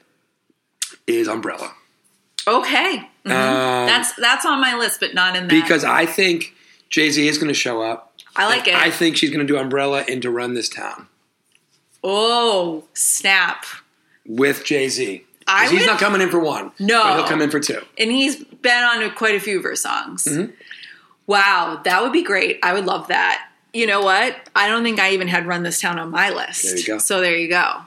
is 1.06 1.28
Umbrella. 1.28 1.72
Okay. 2.46 3.08
Mhm. 3.24 3.30
Um, 3.30 3.86
that's 3.86 4.12
that's 4.14 4.44
on 4.44 4.60
my 4.60 4.74
list, 4.76 5.00
but 5.00 5.14
not 5.14 5.36
in 5.36 5.48
that. 5.48 5.62
because 5.62 5.84
I 5.84 6.06
think 6.06 6.54
Jay 6.90 7.10
Z 7.10 7.26
is 7.26 7.38
going 7.38 7.48
to 7.48 7.54
show 7.54 7.82
up. 7.82 8.12
I 8.36 8.46
like 8.46 8.68
it. 8.68 8.74
I 8.74 8.90
think 8.90 9.16
she's 9.16 9.30
going 9.30 9.46
to 9.46 9.52
do 9.52 9.58
Umbrella 9.58 10.04
and 10.08 10.20
to 10.22 10.30
run 10.30 10.54
this 10.54 10.68
town 10.68 11.06
oh 12.04 12.84
snap! 12.94 13.64
with 14.26 14.64
Jay 14.64 14.88
Z, 14.88 15.24
He's 15.62 15.72
would- 15.72 15.86
not 15.86 15.98
coming 16.00 16.20
in 16.20 16.30
for 16.30 16.38
one. 16.40 16.72
No. 16.78 17.02
but 17.02 17.16
he'll 17.16 17.28
come 17.28 17.40
in 17.42 17.50
for 17.50 17.60
two. 17.60 17.80
And 17.98 18.10
he's 18.10 18.36
been 18.44 18.82
on 18.84 19.08
quite 19.12 19.34
a 19.36 19.40
few 19.40 19.58
of 19.58 19.64
her 19.64 19.76
songs. 19.76 20.24
Mm-hmm. 20.24 20.50
Wow, 21.26 21.80
that 21.84 22.02
would 22.02 22.12
be 22.12 22.22
great. 22.22 22.58
I 22.62 22.74
would 22.74 22.84
love 22.86 23.08
that. 23.08 23.48
You 23.76 23.86
know 23.86 24.00
what? 24.00 24.34
I 24.56 24.68
don't 24.68 24.82
think 24.82 24.98
I 24.98 25.12
even 25.12 25.28
had 25.28 25.46
Run 25.46 25.62
This 25.62 25.82
Town 25.82 25.98
on 25.98 26.10
my 26.10 26.30
list. 26.30 26.64
There 26.64 26.78
you 26.78 26.86
go. 26.86 26.98
So 26.98 27.20
there 27.20 27.36
you 27.36 27.48
go. 27.48 27.82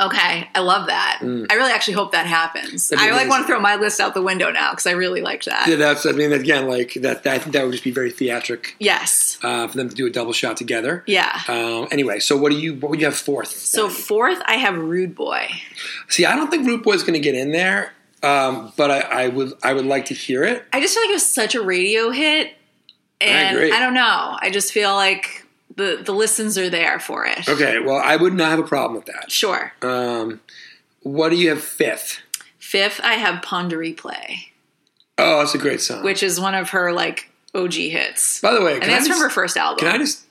Okay, 0.00 0.48
I 0.54 0.60
love 0.60 0.86
that. 0.86 1.18
I 1.20 1.54
really 1.54 1.72
actually 1.72 1.94
hope 1.94 2.12
that 2.12 2.26
happens. 2.26 2.86
Mm. 2.86 2.90
That'd 2.90 3.12
I 3.12 3.16
like 3.16 3.28
want 3.28 3.42
to 3.42 3.46
throw 3.46 3.60
my 3.60 3.74
list 3.74 4.00
out 4.00 4.14
the 4.14 4.22
window 4.22 4.50
now 4.50 4.70
because 4.70 4.86
I 4.86 4.92
really 4.92 5.20
liked 5.20 5.44
that. 5.44 5.66
Yeah, 5.66 5.76
that's. 5.76 6.06
I 6.06 6.12
mean, 6.12 6.32
again, 6.32 6.68
like 6.68 6.94
that. 6.94 7.26
I 7.26 7.38
think 7.38 7.52
that 7.54 7.64
would 7.64 7.72
just 7.72 7.82
be 7.82 7.90
very 7.90 8.10
theatric 8.10 8.76
yes. 8.78 9.36
uh, 9.42 9.66
for 9.66 9.76
them 9.76 9.88
to 9.88 9.94
do 9.94 10.06
a 10.06 10.10
double 10.10 10.32
shot 10.32 10.56
together. 10.56 11.02
Yeah. 11.06 11.38
Um, 11.48 11.88
anyway, 11.90 12.20
so 12.20 12.36
what 12.36 12.52
do 12.52 12.58
you? 12.58 12.74
What 12.76 12.90
would 12.90 13.00
you 13.00 13.06
have 13.06 13.16
fourth? 13.16 13.50
So 13.50 13.88
then? 13.88 13.96
fourth, 13.96 14.40
I 14.46 14.54
have 14.54 14.76
Rude 14.76 15.14
Boy. 15.16 15.48
see, 16.08 16.24
I 16.24 16.34
don't 16.34 16.50
think 16.50 16.66
Rude 16.66 16.82
Boy 16.82 16.92
is 16.92 17.02
going 17.02 17.14
to 17.14 17.20
get 17.20 17.34
in 17.34 17.50
there, 17.50 17.92
um, 18.22 18.72
but 18.76 18.90
I, 18.90 19.00
I 19.00 19.28
would. 19.28 19.52
I 19.62 19.74
would 19.74 19.86
like 19.86 20.06
to 20.06 20.14
hear 20.14 20.44
it. 20.44 20.64
I 20.72 20.80
just 20.80 20.94
feel 20.94 21.02
like 21.02 21.10
it 21.10 21.14
was 21.14 21.28
such 21.28 21.54
a 21.54 21.62
radio 21.62 22.10
hit, 22.10 22.54
and 23.20 23.56
agree. 23.56 23.72
I, 23.72 23.78
don't 23.78 23.94
know. 23.94 24.36
I 24.40 24.50
just 24.50 24.72
feel 24.72 24.94
like 24.94 25.44
the 25.76 26.00
the 26.04 26.12
listens 26.12 26.56
are 26.58 26.68
there 26.70 26.98
for 27.00 27.24
it. 27.26 27.48
Okay, 27.48 27.78
well, 27.80 27.96
I 28.02 28.16
would 28.16 28.34
not 28.34 28.50
have 28.50 28.58
a 28.58 28.64
problem 28.64 28.96
with 28.96 29.06
that. 29.06 29.30
Sure. 29.30 29.72
Um, 29.82 30.40
what 31.02 31.28
do 31.30 31.36
you 31.36 31.48
have 31.50 31.62
fifth? 31.62 32.20
Fifth, 32.58 33.00
I 33.02 33.14
have 33.14 33.42
Pon 33.42 33.68
de 33.68 33.76
Replay, 33.76 34.46
Oh, 35.18 35.38
that's 35.40 35.54
a 35.54 35.58
great 35.58 35.80
song. 35.80 36.04
which 36.04 36.22
is 36.22 36.38
one 36.40 36.54
of 36.54 36.70
her 36.70 36.92
like 36.92 37.30
OG 37.54 37.72
hits. 37.74 38.40
by 38.40 38.52
the 38.54 38.62
way, 38.62 38.74
and 38.74 38.84
I 38.84 38.86
that's 38.88 39.06
just, 39.08 39.18
from 39.18 39.28
her 39.28 39.30
first 39.32 39.56
album. 39.56 39.78
Can 39.84 39.94
I 39.94 39.98
just 39.98 40.24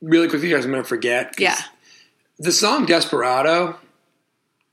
really 0.00 0.28
quickly, 0.28 0.50
guys? 0.50 0.64
I'm 0.64 0.70
going 0.70 0.82
to 0.82 0.88
forget. 0.88 1.34
yeah, 1.38 1.56
The 2.38 2.52
song 2.52 2.86
"Desperado." 2.86 3.76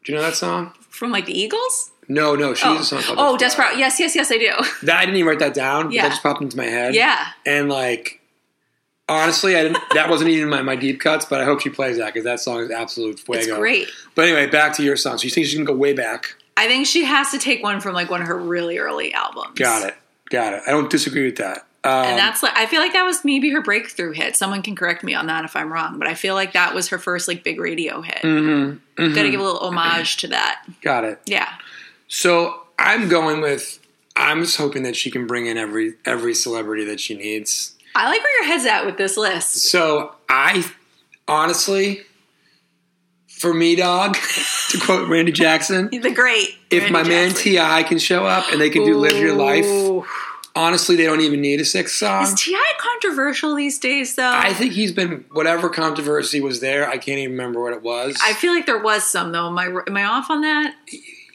Do 0.05 0.12
you 0.12 0.17
know 0.17 0.24
that 0.24 0.36
song? 0.36 0.74
from 0.89 1.12
like 1.12 1.25
the 1.25 1.38
Eagles. 1.38 1.91
No, 2.07 2.35
no. 2.35 2.53
She 2.53 2.65
Oh, 2.65 2.79
a 2.79 2.83
song 2.83 3.01
called 3.01 3.17
oh, 3.19 3.37
Desperado. 3.37 3.75
Yes, 3.77 3.99
yes, 3.99 4.15
yes, 4.15 4.31
I 4.31 4.37
do. 4.37 4.51
That 4.83 4.97
I 4.97 5.05
didn't 5.05 5.17
even 5.17 5.27
write 5.27 5.39
that 5.39 5.53
down. 5.53 5.91
Yeah. 5.91 6.03
That 6.03 6.09
just 6.09 6.23
popped 6.23 6.41
into 6.41 6.55
my 6.57 6.65
head. 6.65 6.95
yeah, 6.95 7.27
And 7.45 7.69
like, 7.69 8.21
honestly, 9.09 9.55
I 9.55 9.63
didn't. 9.63 9.79
That 9.93 10.09
wasn't 10.09 10.29
even 10.29 10.49
my, 10.49 10.61
my 10.61 10.75
deep 10.75 10.99
cuts, 10.99 11.25
but 11.25 11.41
I 11.41 11.45
hope 11.45 11.61
she 11.61 11.69
plays 11.69 11.97
that 11.97 12.07
because 12.13 12.23
that 12.23 12.39
song 12.39 12.61
is 12.61 12.71
absolute 12.71 13.19
fuego. 13.19 13.39
it's 13.41 13.51
great. 13.57 13.89
But 14.15 14.25
anyway, 14.25 14.47
back 14.47 14.73
to 14.77 14.83
your 14.83 14.95
song. 14.95 15.17
So 15.17 15.25
you 15.25 15.31
think 15.31 15.45
she's 15.47 15.55
gonna 15.55 15.65
go 15.65 15.75
way 15.75 15.93
back? 15.93 16.35
I 16.55 16.67
think 16.67 16.87
she 16.87 17.03
has 17.03 17.31
to 17.31 17.37
take 17.39 17.61
one 17.61 17.79
from 17.81 17.93
like 17.93 18.09
one 18.09 18.21
of 18.21 18.27
her 18.27 18.37
really 18.37 18.77
early 18.79 19.13
albums. 19.13 19.53
Got 19.59 19.87
it. 19.87 19.95
Got 20.29 20.53
it. 20.53 20.63
I 20.67 20.71
don't 20.71 20.89
disagree 20.89 21.25
with 21.25 21.37
that. 21.37 21.65
and 21.83 22.17
that's 22.17 22.41
like 22.43 22.57
I 22.57 22.65
feel 22.65 22.81
like 22.81 22.93
that 22.93 23.03
was 23.03 23.23
maybe 23.23 23.49
her 23.51 23.61
breakthrough 23.61 24.11
hit. 24.11 24.35
Someone 24.35 24.61
can 24.61 24.75
correct 24.75 25.03
me 25.03 25.13
on 25.13 25.27
that 25.27 25.45
if 25.45 25.55
I'm 25.55 25.71
wrong, 25.71 25.99
but 25.99 26.07
I 26.07 26.15
feel 26.15 26.33
like 26.33 26.53
that 26.53 26.73
was 26.73 26.89
her 26.89 26.97
first 26.97 27.27
like 27.27 27.43
big 27.43 27.59
radio 27.59 28.01
hit. 28.01 28.17
Mm-hmm. 28.23 29.13
Got 29.13 29.23
to 29.23 29.29
give 29.29 29.39
a 29.39 29.43
little 29.43 29.59
homage 29.59 30.17
to 30.17 30.27
that. 30.29 30.63
Got 30.81 31.03
it. 31.05 31.21
Yeah. 31.25 31.47
So 32.07 32.61
I'm 32.79 33.09
going 33.09 33.41
with. 33.41 33.79
I'm 34.15 34.41
just 34.41 34.57
hoping 34.57 34.83
that 34.83 34.95
she 34.95 35.11
can 35.11 35.27
bring 35.27 35.45
in 35.45 35.57
every 35.57 35.93
every 36.05 36.33
celebrity 36.33 36.83
that 36.85 36.99
she 36.99 37.15
needs. 37.15 37.75
I 37.95 38.09
like 38.09 38.21
where 38.21 38.43
your 38.43 38.51
head's 38.53 38.65
at 38.65 38.85
with 38.85 38.97
this 38.97 39.17
list. 39.17 39.55
So 39.69 40.13
I 40.29 40.65
honestly, 41.27 42.01
for 43.27 43.53
me, 43.53 43.75
dog, 43.75 44.15
to 44.69 44.79
quote 44.79 45.07
Randy 45.09 45.31
Jackson, 45.31 45.89
The 46.01 46.11
great. 46.11 46.49
if 46.69 46.83
Randy 46.83 46.93
my 46.93 47.03
man 47.03 47.29
Jackson. 47.29 47.43
T.I. 47.51 47.83
can 47.83 47.99
show 47.99 48.25
up 48.25 48.51
and 48.51 48.59
they 48.61 48.69
can 48.69 48.83
do 48.85 48.97
"Live 48.97 49.17
Your 49.17 49.35
Life," 49.35 49.65
honestly, 50.55 50.95
they 50.95 51.05
don't 51.05 51.21
even 51.21 51.41
need 51.41 51.59
a 51.59 51.65
sixth 51.65 51.95
song. 51.95 52.23
Is 52.23 52.33
T.I. 52.35 52.73
controversial 52.79 53.53
these 53.55 53.77
days 53.77 54.15
though? 54.15 54.31
I 54.33 54.53
think 54.53 54.73
he's 54.73 54.91
been 54.91 55.25
whatever 55.31 55.69
controversy 55.69 56.39
was 56.41 56.59
there. 56.59 56.87
I 56.89 56.97
can't 56.97 57.19
even 57.19 57.31
remember 57.31 57.61
what 57.61 57.73
it 57.73 57.83
was. 57.83 58.17
I 58.23 58.33
feel 58.33 58.53
like 58.53 58.65
there 58.65 58.81
was 58.81 59.03
some 59.03 59.31
though. 59.31 59.47
Am 59.47 59.57
I 59.59 59.65
am 59.87 59.95
I 59.97 60.03
off 60.05 60.29
on 60.31 60.41
that? 60.41 60.73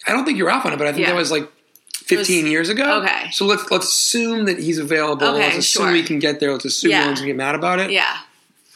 I 0.07 0.13
don't 0.13 0.25
think 0.25 0.39
you're 0.39 0.51
off 0.51 0.67
on 0.67 0.73
it, 0.73 0.77
but 0.79 0.87
I 0.87 0.93
think 0.93 1.07
Yeah. 1.07 1.13
that 1.13 1.17
was 1.19 1.31
like 1.31 1.49
15 1.95 2.47
years 2.47 2.69
ago. 2.69 3.03
okay. 3.03 3.31
So 3.33 3.47
let's 3.47 3.71
let's 3.71 3.87
assume 3.89 4.45
that 4.47 4.59
he's 4.59 4.79
available. 4.79 5.27
Okay, 5.29 5.39
let's 5.39 5.59
assume 5.59 5.85
sure. 5.85 5.93
we 5.93 6.03
can 6.03 6.19
get 6.19 6.41
there. 6.41 6.53
Let's 6.53 6.65
assume 6.65 6.91
Yeah. 6.91 7.01
no 7.01 7.07
one's 7.07 7.21
gonna 7.21 7.29
get 7.29 7.37
mad 7.37 7.55
about 7.55 7.79
it. 7.79 7.91
Yeah, 7.91 8.17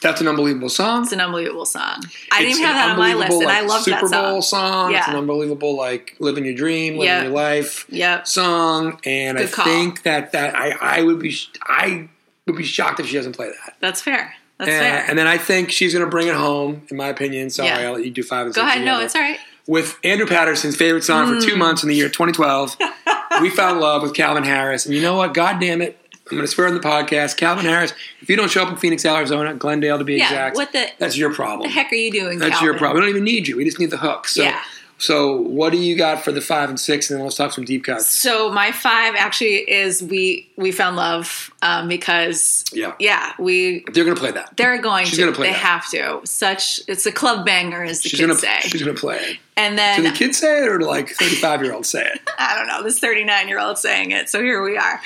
That's 0.01 0.21
an 0.21 0.27
unbelievable 0.27 0.69
song. 0.69 1.03
it's 1.03 1.11
an 1.11 1.19
unbelievable 1.21 1.65
song. 1.65 2.03
I 2.31 2.39
didn't 2.39 2.51
It's 2.51 2.59
even 2.59 2.71
have 2.71 2.75
an 2.75 2.75
that 2.75 2.91
on 2.93 2.97
my 2.99 3.13
list, 3.13 3.23
unbelievable, 3.31 3.41
and 3.41 3.51
I 3.51 3.59
like, 3.61 3.69
loved 3.69 3.83
Super 3.85 4.07
that 4.07 4.11
Bowl 4.29 4.41
song. 4.41 4.61
song. 4.91 4.95
It's 4.95 5.07
Yeah. 5.07 5.11
an 5.11 5.17
unbelievable 5.17 5.75
like 5.75 6.15
living 6.19 6.45
your 6.45 6.53
dream, 6.55 6.93
living 6.97 7.05
Yeah. 7.07 7.23
your 7.23 7.31
life 7.31 7.85
Yep. 7.89 8.27
song. 8.27 8.99
And 9.05 9.37
I 9.37 9.41
Good 9.43 9.51
call. 9.51 9.65
think 9.65 10.03
that 10.03 10.31
that 10.31 10.55
I 10.55 10.75
I 10.79 11.01
would 11.01 11.19
be 11.19 11.31
sh- 11.31 11.49
I 11.65 12.07
would 12.45 12.55
be 12.55 12.63
shocked 12.63 12.99
if 13.01 13.07
she 13.07 13.15
doesn't 13.15 13.33
play 13.33 13.47
that. 13.49 13.75
That's 13.81 14.01
fair. 14.01 14.35
That's 14.57 14.71
And, 14.71 14.79
fair. 14.79 15.05
and 15.09 15.19
then 15.19 15.27
I 15.27 15.37
think 15.37 15.69
she's 15.69 15.93
going 15.93 16.03
to 16.03 16.09
bring 16.09 16.27
it 16.27 16.33
home, 16.33 16.81
in 16.89 16.97
my 16.97 17.09
opinion. 17.09 17.51
Sorry, 17.51 17.67
Yeah. 17.69 17.89
I'll 17.89 17.93
let 17.93 18.05
you 18.05 18.09
do 18.09 18.23
five 18.23 18.47
and 18.47 18.55
Go 18.55 18.61
six. 18.61 18.69
ahead. 18.71 18.85
No, 18.85 18.93
together. 18.93 19.05
it's 19.05 19.15
all 19.15 19.21
right. 19.21 19.39
With 19.67 19.97
Andrew 20.03 20.25
Patterson's 20.25 20.75
favorite 20.75 21.03
song 21.03 21.27
for 21.27 21.45
two 21.45 21.53
Mm. 21.55 21.57
months 21.59 21.83
in 21.83 21.89
the 21.89 21.95
year 21.95 22.09
2012. 22.09 22.77
we 23.41 23.49
found 23.49 23.79
love 23.79 24.01
with 24.01 24.13
Calvin 24.13 24.43
Harris. 24.43 24.85
And 24.85 24.95
you 24.95 25.01
know 25.01 25.15
what? 25.15 25.33
God 25.33 25.59
damn 25.59 25.81
it. 25.81 25.99
I'm 26.29 26.37
going 26.37 26.45
to 26.45 26.51
swear 26.51 26.67
on 26.67 26.73
the 26.73 26.79
podcast. 26.81 27.37
Calvin 27.37 27.63
Harris, 27.65 27.93
if 28.21 28.29
you 28.29 28.35
don't 28.35 28.49
show 28.51 28.63
up 28.63 28.69
in 28.69 28.75
Phoenix, 28.75 29.05
Arizona, 29.05 29.53
Glendale 29.53 29.97
to 29.97 30.03
be 30.03 30.15
Yeah. 30.15 30.23
exact, 30.25 30.55
What 30.57 30.71
the, 30.73 30.87
that's 30.97 31.15
your 31.17 31.33
problem. 31.33 31.61
the 31.69 31.73
heck 31.73 31.89
are 31.91 31.95
you 31.95 32.11
doing? 32.11 32.39
that's 32.39 32.61
your 32.61 32.77
problem. 32.77 32.95
We 32.95 33.01
don't 33.01 33.09
even 33.09 33.23
need 33.23 33.47
you. 33.47 33.55
We 33.55 33.63
just 33.63 33.79
need 33.79 33.91
the 33.91 33.97
hook. 33.97 34.27
So, 34.27 34.43
Yeah. 34.43 34.59
So 34.99 35.37
what 35.41 35.71
do 35.71 35.77
you 35.77 35.95
got 35.95 36.23
for 36.23 36.31
the 36.31 36.41
five 36.41 36.69
and 36.69 36.79
six? 36.79 37.09
And 37.09 37.17
then 37.19 37.23
let's 37.25 37.35
talk 37.37 37.51
some 37.51 37.65
deep 37.65 37.83
cuts. 37.83 38.11
So 38.11 38.51
my 38.51 38.71
five 38.71 39.13
actually 39.15 39.57
is 39.69 40.01
we 40.01 40.49
we 40.55 40.71
found 40.71 40.95
love 40.95 41.53
um, 41.61 41.87
because 41.87 42.65
Yeah. 42.73 42.93
yeah 42.99 43.33
we 43.37 43.83
They're 43.93 44.03
going 44.05 44.15
to 44.15 44.19
play 44.21 44.31
that. 44.31 44.57
they're 44.57 44.79
going 44.81 45.05
She's 45.05 45.17
to 45.17 45.25
gonna 45.25 45.35
play 45.35 45.47
they 45.47 45.53
that. 45.53 45.59
have 45.59 45.89
to 45.91 46.21
such 46.25 46.81
it's 46.87 47.05
a 47.05 47.11
club 47.11 47.45
banger 47.45 47.83
as 47.83 48.01
the 48.01 48.09
She's 48.09 48.19
kids 48.19 48.41
gonna, 48.41 48.59
say 48.61 48.67
she's 48.69 48.81
gonna 48.81 48.97
play 48.97 49.17
it. 49.17 49.37
and 49.55 49.73
Do 49.73 49.77
then 49.77 50.03
the 50.03 50.11
kids 50.11 50.37
say 50.39 50.63
it 50.63 50.67
or 50.67 50.77
do 50.79 50.85
like 50.85 51.09
35 51.09 51.63
year 51.63 51.73
olds 51.73 51.89
say 51.89 52.01
it? 52.05 52.19
I 52.39 52.57
don't 52.57 52.67
know 52.67 52.81
this 52.83 52.99
39 52.99 53.47
year 53.47 53.59
old 53.59 53.77
saying 53.77 54.11
it 54.11 54.29
so 54.29 54.41
here 54.41 54.63
we 54.63 54.77
are 54.77 54.99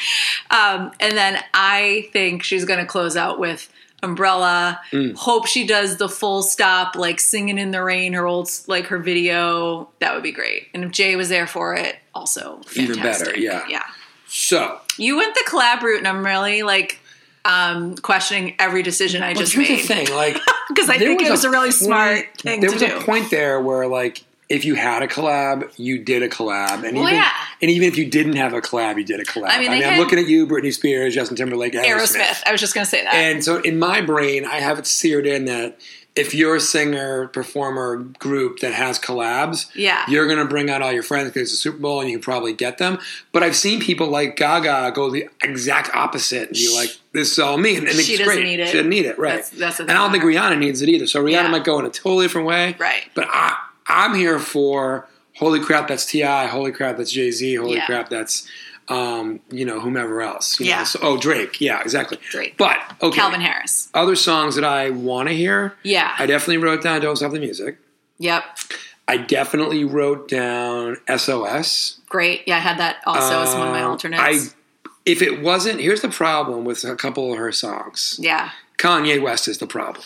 um, 0.51 0.91
and 1.01 1.17
then 1.17 1.38
I 1.53 2.07
think 2.13 2.43
she's 2.43 2.63
going 2.65 2.79
to 2.79 2.86
close 2.86 3.17
out 3.17 3.39
with 3.39 3.69
umbrella 4.03 4.79
Mm. 4.91 5.15
hope 5.15 5.46
she 5.48 5.65
does 5.65 5.98
the 5.98 6.10
full 6.10 6.41
stop 6.43 6.96
like 6.96 7.20
singing 7.20 7.58
in 7.58 7.72
the 7.72 7.84
rain 7.84 8.13
her 8.13 8.25
old 8.25 8.50
like 8.67 8.88
her 8.88 8.98
video 8.98 9.89
that 10.00 10.13
would 10.13 10.24
be 10.24 10.31
great 10.31 10.67
and 10.74 10.84
if 10.84 10.91
Jay 10.91 11.15
was 11.15 11.29
there 11.29 11.48
for 11.48 11.75
it 11.75 11.96
also 12.15 12.60
Even 12.75 12.98
better, 13.01 13.38
yeah. 13.38 13.63
yeah 13.70 13.84
So, 14.27 14.79
You 14.98 15.17
went 15.17 15.34
the 15.36 15.43
collab 15.48 15.81
route, 15.81 15.98
and 16.00 16.08
I'm 16.08 16.25
really 16.25 16.63
like 16.63 17.00
um, 17.43 17.96
questioning 17.96 18.55
every 18.60 18.84
decision 18.84 19.24
I 19.24 19.34
just 19.34 19.58
made 19.58 19.67
the 19.67 19.77
thing 19.77 20.08
like, 20.13 20.38
because 20.70 20.89
I 20.89 20.98
think 21.00 21.22
it 21.22 21.31
was 21.31 21.43
a 21.43 21.50
really 21.50 21.70
point- 21.70 21.74
smart 21.74 22.25
thing 22.38 22.60
There 22.62 22.72
was 22.72 22.81
do. 22.81 22.98
a 22.98 23.01
point 23.01 23.31
there 23.31 23.60
where 23.60 23.88
like 23.88 24.24
if 24.51 24.65
you 24.65 24.75
had 24.75 25.01
a 25.01 25.08
collab, 25.08 25.72
you 25.77 25.98
did 25.98 26.22
a 26.24 26.29
collab, 26.29 26.84
and 26.84 26.96
Well, 26.98 27.08
even 27.08 27.15
yeah. 27.15 27.29
and 27.62 27.72
even 27.72 27.88
if 27.88 27.98
you 27.98 28.05
didn't 28.05 28.36
have 28.36 28.53
a 28.53 28.62
collab, 28.62 28.98
you 28.98 29.03
did 29.03 29.20
a 29.20 29.24
collab. 29.24 29.50
I 29.50 29.60
mean, 29.60 29.72
I'm 29.72 29.81
had- 29.81 30.00
looking 30.00 30.20
at 30.20 30.27
you, 30.27 30.46
Britney 30.46 30.74
Spears, 30.74 31.15
Justin 31.15 31.38
Timberlake, 31.38 31.74
Aerosmith. 31.74 32.17
Aerosmith. 32.17 32.43
I 32.46 32.51
was 32.51 32.60
just 32.62 32.74
going 32.74 32.84
to 32.86 32.89
say 32.89 33.03
that. 33.03 33.13
And 33.13 33.43
so 33.43 33.62
in 33.62 33.79
my 33.79 34.01
brain, 34.01 34.46
I 34.46 34.55
have 34.60 34.77
it 34.79 34.86
seared 34.88 35.25
in 35.25 35.46
that 35.46 35.77
if 36.13 36.34
you're 36.34 36.58
a 36.58 36.60
singer, 36.60 37.27
performer 37.27 37.96
group 38.20 38.60
that 38.60 38.74
has 38.74 39.00
collabs, 39.00 39.67
Yeah. 39.74 40.03
you're 40.10 40.25
going 40.27 40.39
to 40.39 40.46
bring 40.46 40.70
out 40.70 40.81
all 40.81 40.91
your 40.91 41.03
friends 41.03 41.29
because 41.29 41.43
it's 41.43 41.53
a 41.53 41.55
Super 41.55 41.77
Bowl 41.77 42.01
and 42.01 42.10
you 42.10 42.17
can 42.17 42.22
probably 42.24 42.51
get 42.51 42.77
them. 42.79 43.00
But 43.31 43.43
I've 43.43 43.55
seen 43.55 43.79
people 43.79 44.08
like 44.08 44.36
Gaga 44.36 44.91
go 44.93 45.10
the 45.10 45.29
exact 45.41 45.96
opposite 45.96 46.50
and 46.50 46.58
be 46.58 46.67
like, 46.74 46.89
"This 47.13 47.31
is 47.31 47.39
all 47.39 47.55
me," 47.55 47.77
and, 47.77 47.88
and 47.88 47.96
She 47.96 48.13
it's 48.15 48.20
doesn't 48.24 48.25
great. 48.36 48.43
need 48.43 48.60
it. 48.60 48.67
She 48.67 48.74
doesn't 48.74 48.89
need 48.89 49.05
it, 49.05 49.17
right? 49.17 49.36
That's- 49.36 49.51
that's 49.51 49.79
and 49.79 49.89
I 49.89 49.93
don't 49.93 50.12
think. 50.12 50.25
Rihanna 50.25 50.58
needs 50.60 50.81
it 50.81 50.89
either. 50.89 51.08
So 51.08 51.24
Rihanna 51.24 51.31
Yeah. 51.31 51.48
might 51.48 51.63
go 51.63 51.79
in 51.79 51.86
a 51.86 51.89
totally 51.89 52.25
different 52.25 52.46
way, 52.48 52.75
Right. 52.77 53.03
But 53.15 53.27
I, 53.31 53.55
I'm 53.91 54.15
here 54.15 54.39
for 54.39 55.07
holy 55.38 55.60
crap, 55.60 55.88
that's 55.88 56.05
Ti. 56.05 56.21
Holy 56.48 56.71
crap, 56.71 56.98
that's 56.98 57.12
Jay 57.12 57.31
Z. 57.31 57.55
Holy 57.55 57.75
Yeah. 57.77 57.86
crap, 57.86 58.10
that's 58.10 58.48
um, 58.88 59.39
you 59.50 59.63
know 59.65 59.79
whomever 59.79 60.21
else. 60.21 60.60
Yeah. 60.60 60.79
know. 60.79 60.83
So, 60.86 61.00
oh, 61.01 61.17
Drake. 61.17 61.62
Yeah, 61.62 61.81
exactly. 61.81 62.17
Drake. 62.29 62.55
But 62.57 62.77
okay, 63.01 63.15
Calvin 63.19 63.39
Harris. 63.41 63.89
other 63.93 64.15
songs 64.15 64.55
that 64.55 64.65
I 64.65 64.89
want 64.89 65.29
to 65.29 65.36
hear. 65.36 65.75
Yeah. 65.83 66.13
I 66.17 66.25
definitely 66.25 66.57
wrote 66.57 66.81
down 66.83 67.00
"Don't 67.01 67.15
Stop 67.15 67.31
the 67.31 67.39
Music." 67.39 67.77
yep. 68.17 68.43
I 69.07 69.17
definitely 69.17 69.83
wrote 69.83 70.27
down 70.29 70.98
"SOS." 71.07 72.00
Great. 72.10 72.43
Yeah, 72.48 72.57
I 72.57 72.60
had 72.60 72.77
that 72.79 72.98
also 73.05 73.41
as 73.41 73.53
one 73.53 73.67
of 73.67 73.74
my 73.74 73.81
Um, 73.83 73.91
alternates. 73.91 74.21
I, 74.24 74.89
if 75.05 75.21
it 75.21 75.41
wasn't, 75.41 75.79
here's 75.81 76.01
the 76.01 76.10
problem 76.10 76.63
with 76.65 76.83
a 76.83 76.95
couple 76.95 77.31
of 77.31 77.38
her 77.39 77.51
songs. 77.51 78.17
yeah. 78.21 78.51
Kanye 78.77 79.21
West 79.21 79.48
is 79.48 79.57
the 79.60 79.67
problem, 79.67 80.03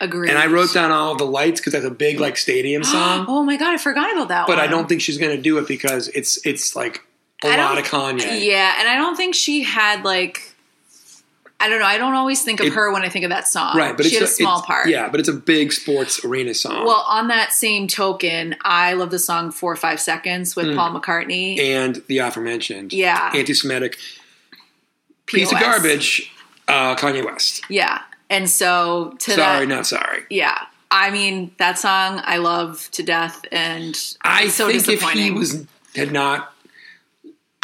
Agreed. 0.00 0.28
and 0.30 0.38
I 0.38 0.46
wrote 0.46 0.72
down 0.74 0.90
all 0.92 1.14
the 1.16 1.24
lights 1.24 1.60
because 1.60 1.72
that's 1.72 1.84
a 1.86 1.90
big 1.90 2.20
like 2.20 2.36
stadium 2.36 2.84
song. 2.84 3.24
oh 3.28 3.42
my 3.42 3.56
God, 3.56 3.74
I 3.74 3.78
forgot 3.78 4.12
about 4.12 4.28
that 4.28 4.46
but 4.46 4.56
one. 4.58 4.64
I 4.64 4.68
don't 4.68 4.88
think 4.88 5.00
she's 5.00 5.18
going 5.18 5.34
to 5.36 5.42
do 5.42 5.58
it 5.58 5.66
because 5.68 6.08
it's 6.08 6.44
it's 6.46 6.76
like 6.76 7.02
a 7.44 7.48
I 7.48 7.56
lot 7.56 7.78
of 7.78 7.84
Kanye. 7.84 8.44
Yeah, 8.44 8.74
and 8.78 8.88
I 8.88 8.96
don't 8.96 9.16
think 9.16 9.34
she 9.34 9.62
had 9.62 10.04
like. 10.04 10.52
I 11.58 11.70
don't 11.70 11.78
know. 11.80 11.86
I 11.86 11.96
don't 11.96 12.12
always 12.12 12.42
think 12.42 12.60
of 12.60 12.66
It- 12.66 12.72
her 12.74 12.92
when 12.92 13.00
I 13.00 13.08
think 13.08 13.24
of 13.24 13.30
that 13.30 13.48
song. 13.48 13.78
Right, 13.78 13.96
but 13.96 14.04
she 14.04 14.10
it's 14.12 14.18
had 14.20 14.24
a 14.24 14.32
small 14.32 14.58
it's- 14.58 14.66
part. 14.66 14.88
Yeah, 14.90 15.08
but 15.08 15.20
it's 15.20 15.28
a 15.30 15.32
big 15.32 15.72
sports 15.72 16.22
arena 16.22 16.52
song. 16.52 16.84
Well, 16.84 17.02
on 17.08 17.28
that 17.28 17.50
same 17.50 17.88
token, 17.88 18.56
I 18.62 18.92
love 18.92 19.10
the 19.10 19.18
song 19.18 19.50
Four 19.50 19.72
or 19.72 19.76
Five 19.76 19.98
Seconds 19.98 20.54
with 20.54 20.66
Hmm. 20.66 20.76
Paul 20.76 21.00
McCartney. 21.00 21.58
and 21.58 22.02
the 22.08 22.18
aforementioned 22.18 22.92
Yeah. 22.92 23.30
anti-Semitic 23.34 23.96
piece 25.24 25.50
of 25.50 25.58
garbage, 25.58 26.30
uh, 26.68 26.94
Kanye 26.96 27.24
West. 27.24 27.62
Yeah. 27.70 28.00
And 28.28 28.48
so 28.50 29.14
to 29.20 29.32
Sorry, 29.32 29.66
that, 29.66 29.74
not 29.74 29.86
sorry. 29.86 30.24
yeah. 30.30 30.66
I 30.90 31.10
mean, 31.10 31.52
that 31.58 31.78
song 31.78 32.20
I 32.24 32.36
love 32.38 32.88
to 32.92 33.02
death 33.02 33.44
and 33.50 33.96
I 34.22 34.48
so 34.48 34.68
think 34.68 34.88
if 34.88 35.02
he 35.10 35.30
was 35.30 35.66
had 35.94 36.12
not 36.12 36.52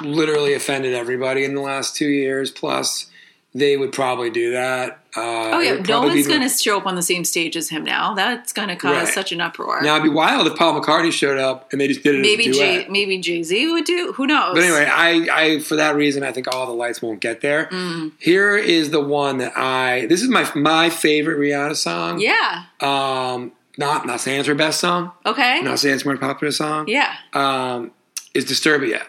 literally 0.02 0.54
offended 0.54 0.94
everybody 0.94 1.44
in 1.44 1.54
the 1.54 1.60
last 1.60 1.94
two 1.94 2.08
years 2.08 2.50
plus, 2.50 3.06
they 3.54 3.76
would 3.76 3.92
probably 3.92 4.30
do 4.30 4.52
that. 4.52 4.98
Uh, 5.14 5.50
Oh 5.54 5.60
yeah, 5.60 5.74
no 5.74 6.00
one's 6.02 6.26
going 6.26 6.40
to 6.40 6.48
show 6.48 6.78
up 6.78 6.86
on 6.86 6.94
the 6.94 7.02
same 7.02 7.22
stage 7.24 7.54
as 7.54 7.68
him 7.68 7.84
now. 7.84 8.14
That's 8.14 8.50
going 8.54 8.68
to 8.68 8.76
cause 8.76 9.04
Right. 9.04 9.08
such 9.08 9.30
an 9.30 9.42
uproar. 9.42 9.82
Now 9.82 9.92
it'd 9.96 10.04
be 10.04 10.08
wild 10.08 10.46
if 10.46 10.56
Paul 10.56 10.80
McCartney 10.80 11.12
showed 11.12 11.36
up 11.38 11.70
and 11.70 11.78
they 11.78 11.86
just 11.86 12.02
did 12.02 12.14
it 12.14 12.22
maybe 12.22 12.50
Jay, 12.50 12.86
maybe 12.88 13.18
Jay 13.18 13.42
Z 13.42 13.70
would 13.72 13.84
do. 13.84 14.12
Who 14.16 14.26
knows? 14.26 14.54
But 14.54 14.62
anyway, 14.62 14.88
I, 14.90 15.28
I 15.30 15.58
for 15.58 15.76
that 15.76 15.96
reason 15.96 16.22
I 16.22 16.32
think 16.32 16.48
all 16.54 16.64
the 16.66 16.72
lights 16.72 17.02
won't 17.02 17.20
get 17.20 17.42
there. 17.42 17.66
Mm. 17.66 18.12
Here 18.18 18.56
is 18.56 18.90
the 18.90 19.02
one 19.02 19.36
that 19.38 19.52
I 19.54 20.06
this 20.06 20.22
is 20.22 20.28
my 20.30 20.50
my 20.54 20.88
favorite 20.88 21.38
Rihanna 21.38 21.76
song. 21.76 22.18
yeah. 22.18 22.64
Um 22.80 23.52
not 23.76 24.06
not 24.06 24.20
saying 24.22 24.40
it's 24.40 24.48
her 24.48 24.54
best 24.54 24.80
song, 24.80 25.12
Okay. 25.26 25.60
not 25.60 25.78
saying 25.78 25.94
it's 25.96 26.06
most 26.06 26.20
popular 26.20 26.52
song. 26.52 26.88
Yeah. 26.88 27.12
Um 27.34 27.90
is 28.32 28.46
Disturbia. 28.46 29.02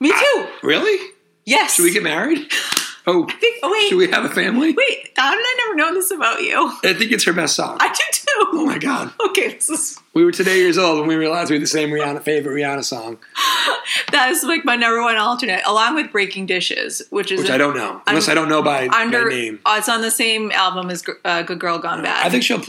Me 0.00 0.10
too. 0.10 0.46
Really? 0.64 1.12
yes. 1.44 1.74
Should 1.76 1.84
we 1.84 1.92
get 1.92 2.02
married? 2.02 2.50
Oh, 3.08 3.24
think- 3.40 3.56
oh, 3.62 3.70
wait. 3.70 3.88
should 3.88 3.98
we 3.98 4.08
have 4.10 4.24
a 4.24 4.28
family? 4.28 4.72
Wait. 4.72 5.10
How 5.16 5.30
did 5.34 5.40
I 5.40 5.56
never 5.64 5.74
know 5.76 5.94
this 5.94 6.10
about 6.10 6.42
you? 6.42 6.72
I 6.84 6.92
think 6.92 7.12
it's 7.12 7.24
her 7.24 7.32
best 7.32 7.54
song. 7.56 7.76
I 7.80 7.88
do 7.88 8.02
too. 8.12 8.22
oh 8.52 8.66
my 8.66 8.78
god. 8.78 9.12
Okay, 9.28 9.48
this 9.54 9.70
is 9.70 9.98
We 10.12 10.24
were 10.24 10.32
today 10.32 10.58
years 10.58 10.76
old 10.76 10.98
when 10.98 11.08
we 11.08 11.14
realized 11.14 11.50
we 11.50 11.56
had 11.56 11.62
the 11.62 11.66
same 11.68 11.90
Rihanna 11.90 12.22
favorite 12.22 12.52
Rihanna 12.54 12.84
song, 12.84 13.18
that 14.12 14.30
is 14.30 14.42
like 14.42 14.64
my 14.64 14.76
number 14.76 15.00
one 15.02 15.16
alternate, 15.16 15.62
along 15.66 15.94
with 15.94 16.10
Breaking 16.12 16.46
Dishes, 16.46 17.02
which 17.10 17.30
is 17.32 17.40
which 17.42 17.50
a- 17.50 17.54
I 17.54 17.58
don't 17.58 17.76
know 17.76 18.02
unless 18.06 18.28
I 18.28 18.34
don't 18.34 18.48
know 18.48 18.62
by, 18.62 18.88
under. 18.88 19.24
by 19.24 19.30
name. 19.30 19.60
Oh, 19.64 19.76
it's 19.78 19.88
on 19.88 20.02
the 20.02 20.10
same 20.10 20.50
album 20.52 20.90
as 20.90 21.04
uh, 21.24 21.42
Good 21.42 21.60
Girl 21.60 21.78
Gone 21.78 22.02
Bad. 22.02 22.26
I 22.26 22.30
think 22.30 22.42
she'll. 22.42 22.62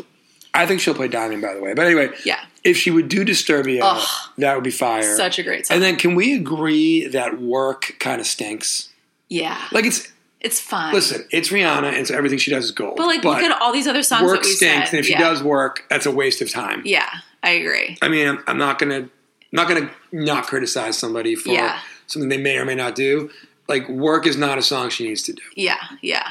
I 0.53 0.65
think 0.65 0.81
she'll 0.81 0.95
play 0.95 1.07
Diamond, 1.07 1.41
by 1.43 1.53
the 1.53 1.61
way. 1.61 1.73
But 1.75 1.85
anyway, 1.85 2.09
Yeah. 2.25 2.39
If 2.63 2.77
she 2.77 2.89
would 2.89 3.09
do 3.09 3.23
Disturbia, 3.23 3.79
Ugh. 3.83 4.07
that 4.39 4.55
would 4.55 4.63
be 4.63 4.71
fire. 4.71 5.15
such 5.15 5.37
a 5.39 5.43
great 5.43 5.67
song. 5.67 5.75
and 5.75 5.83
then, 5.83 5.95
can 5.97 6.15
we 6.15 6.33
agree 6.35 7.05
that 7.07 7.39
work 7.39 7.95
kind 7.99 8.19
of 8.19 8.25
stinks? 8.27 8.89
yeah, 9.29 9.61
Like 9.71 9.85
it's 9.85 10.07
it's 10.41 10.59
fine. 10.59 10.93
listen, 10.93 11.25
it's 11.31 11.49
Rihanna, 11.49 11.93
and 11.93 12.07
so 12.07 12.15
everything 12.15 12.37
she 12.37 12.51
does 12.51 12.65
is 12.65 12.71
gold. 12.71 12.97
but 12.97 13.07
like 13.07 13.23
look 13.23 13.39
at 13.41 13.61
all 13.61 13.73
these 13.73 13.87
other 13.87 14.03
songs 14.03 14.23
work 14.29 14.41
that 14.43 14.47
stinks, 14.47 14.89
said. 14.91 14.97
and 14.97 14.99
if 14.99 15.05
she 15.05 15.15
does 15.15 15.41
work, 15.43 15.83
that's 15.89 16.05
a 16.05 16.11
waste 16.11 16.41
of 16.41 16.49
time. 16.51 16.81
yeah, 16.85 17.09
I 17.43 17.51
agree. 17.51 17.97
I 18.01 18.07
mean, 18.07 18.27
I'm, 18.27 18.43
I'm 18.47 18.57
not 18.57 18.79
gonna 18.79 19.09
not 19.51 19.67
gonna 19.67 19.89
not 20.11 20.45
criticize 20.45 20.97
somebody 20.97 21.35
for 21.35 21.49
Yeah. 21.49 21.79
something 22.07 22.29
they 22.29 22.37
may 22.37 22.57
or 22.57 22.65
may 22.65 22.75
not 22.75 22.95
do. 22.95 23.29
like 23.67 23.87
work 23.89 24.25
is 24.27 24.37
not 24.37 24.57
a 24.57 24.61
song 24.61 24.89
she 24.89 25.07
needs 25.07 25.23
to 25.23 25.33
do. 25.33 25.41
Yeah, 25.55 25.77
yeah. 26.01 26.25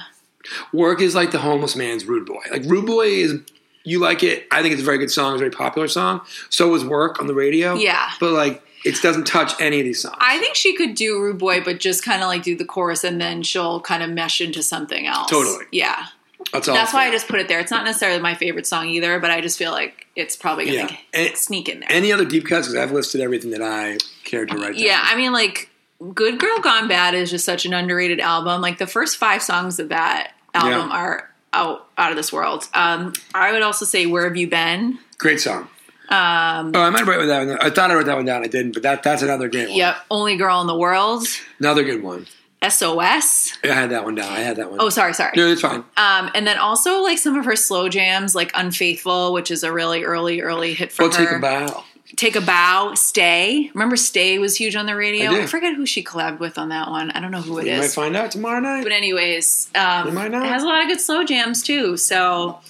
Work 0.73 1.01
is 1.01 1.15
like 1.15 1.33
the 1.33 1.39
homeless 1.39 1.75
man's 1.77 2.05
Rude 2.05 2.27
Boy. 2.27 2.43
Like 2.51 2.63
Rude 2.65 2.87
Boy 2.87 3.07
is 3.09 3.41
you 3.85 3.99
like 4.01 4.23
it. 4.23 4.47
I 4.53 4.63
think 4.63 4.73
it's 4.73 4.83
a 4.83 4.85
very 4.85 4.99
good 4.99 5.11
song. 5.11 5.33
It's 5.35 5.37
a 5.41 5.45
very 5.45 5.51
popular 5.51 5.89
song. 5.89 6.21
So 6.51 6.69
was 6.69 6.85
Work 6.85 7.21
on 7.21 7.27
the 7.27 7.35
radio. 7.35 7.75
Yeah. 7.75 8.11
But 8.21 8.33
like 8.33 8.63
it 8.87 9.02
doesn't 9.02 9.26
touch 9.26 9.52
any 9.61 9.81
of 9.81 9.85
these 9.85 10.02
songs. 10.02 10.16
I 10.21 10.38
think 10.38 10.55
she 10.55 10.75
could 10.76 10.95
do 10.95 11.21
Rude 11.21 11.38
Boy, 11.38 11.61
but 11.62 11.81
just 11.81 12.05
kind 12.05 12.23
of 12.23 12.28
like 12.28 12.43
do 12.43 12.57
the 12.57 12.64
chorus 12.64 13.05
and 13.05 13.21
then 13.21 13.43
she'll 13.43 13.81
kind 13.81 14.02
of 14.02 14.11
mesh 14.11 14.40
into 14.40 14.62
something 14.62 15.07
else. 15.07 15.28
Totally. 15.31 15.64
Yeah. 15.73 16.07
That's 16.52 16.69
all. 16.69 16.75
That's 16.76 16.93
why 16.95 17.07
I 17.07 17.11
just 17.11 17.26
put 17.28 17.40
it 17.40 17.49
there. 17.49 17.59
It's 17.59 17.71
not 17.73 17.85
necessarily 17.85 18.21
my 18.21 18.35
favorite 18.35 18.66
song 18.66 18.88
either, 18.88 19.19
but 19.19 19.31
I 19.33 19.40
just 19.40 19.59
feel 19.59 19.73
like 19.73 20.07
it's 20.14 20.37
probably 20.37 20.66
going 20.66 20.88
to 21.12 21.35
sneak 21.37 21.69
in 21.69 21.81
there. 21.81 21.90
any 21.90 22.12
other 22.12 22.25
deep 22.25 22.47
cuts 22.47 22.69
because 22.69 22.81
I've 22.81 22.93
listed 22.93 23.21
everything 23.21 23.50
that 23.50 23.62
I 23.62 23.99
cared 24.25 24.50
to 24.50 24.55
write. 24.57 24.75
down. 24.75 24.78
yeah, 24.78 25.00
I 25.02 25.16
mean, 25.16 25.33
like, 25.33 25.69
Good 26.14 26.38
Girl 26.38 26.61
Gone 26.61 26.87
Bad 26.88 27.14
is 27.14 27.31
just 27.31 27.45
such 27.45 27.66
an 27.66 27.75
underrated 27.75 28.21
album. 28.21 28.61
Like, 28.61 28.78
the 28.78 28.87
first 28.87 29.16
five 29.16 29.43
songs 29.43 29.81
of 29.81 29.88
that 29.88 30.33
album 30.55 30.88
Yeah. 30.90 30.97
are 30.97 31.31
out, 31.52 31.88
out 31.99 32.11
of 32.11 32.16
this 32.16 32.33
world. 32.33 32.69
Um, 32.75 33.12
I 33.35 33.50
would 33.52 33.62
also 33.62 33.85
say 33.85 34.07
Where 34.07 34.25
Have 34.25 34.37
You 34.37 34.49
Been? 34.49 34.99
Great 35.19 35.40
song. 35.40 35.69
Um, 36.09 36.73
oh, 36.75 36.83
I 36.83 36.91
might 36.91 37.07
written 37.07 37.29
that 37.29 37.47
one. 37.47 37.59
I 37.61 37.71
thought 37.71 37.91
I 37.91 37.95
wrote 37.95 38.07
that 38.07 38.17
one 38.17 38.25
down. 38.25 38.45
I 38.45 38.47
didn't, 38.47 38.73
but 38.73 38.83
that 38.85 39.03
that's 39.03 39.23
another 39.23 39.49
great 39.49 39.69
one. 39.69 39.77
Yep. 39.79 39.97
Only 40.11 40.37
Girl 40.37 40.61
in 40.61 40.67
the 40.67 40.77
World. 40.77 41.27
Another 41.59 41.83
good 41.85 42.03
one. 42.03 42.27
SOS. 42.67 43.57
I 43.63 43.69
had 43.69 43.91
that 43.91 44.05
one 44.05 44.15
down. 44.15 44.33
I 44.33 44.41
had 44.41 44.57
that 44.57 44.71
one. 44.71 44.81
Oh, 44.81 44.89
sorry, 44.89 45.15
sorry. 45.15 45.33
no, 45.37 45.47
it's 45.47 45.61
fine. 45.61 45.85
Um, 45.97 46.31
and 46.35 46.47
then 46.47 46.59
also 46.59 47.03
like 47.03 47.19
some 47.19 47.37
of 47.37 47.45
her 47.45 47.57
slow 47.57 47.89
jams, 47.89 48.35
like 48.35 48.51
Unfaithful, 48.55 49.33
which 49.33 49.51
is 49.51 49.63
a 49.63 49.73
really 49.73 50.05
early, 50.05 50.41
early 50.41 50.75
hit 50.75 50.91
for 50.93 51.09
Go 51.09 51.17
her. 51.17 51.27
take 51.27 51.37
a 51.37 51.39
bow. 51.39 51.85
Take 52.15 52.37
a 52.37 52.41
Bow, 52.41 52.95
Stay. 52.95 53.71
Remember 53.75 53.97
Stay 53.97 54.39
was 54.39 54.57
huge 54.57 54.77
on 54.77 54.87
the 54.87 54.95
radio? 54.95 55.33
I. 55.33 55.43
I, 55.43 55.47
forget 55.47 55.75
who 55.75 55.85
she 55.85 56.05
collabed 56.05 56.39
with 56.39 56.57
on 56.57 56.69
that 56.71 56.89
one. 56.89 57.11
I 57.11 57.21
don't 57.21 57.33
know 57.33 57.43
who 57.43 57.59
it 57.59 57.65
We 57.65 57.77
might 57.77 57.91
find 57.91 58.17
out 58.17 58.31
tomorrow 58.31 58.61
night. 58.61 58.85
But 58.85 58.93
anyways, 58.93 59.71
um, 59.75 60.15
might 60.15 60.31
not. 60.31 60.47
it 60.47 60.49
has 60.49 60.63
a 60.63 60.67
lot 60.67 60.83
of 60.83 60.89
good 60.89 61.01
slow 61.01 61.25
jams 61.25 61.63
too. 61.63 61.97
So 61.97 62.61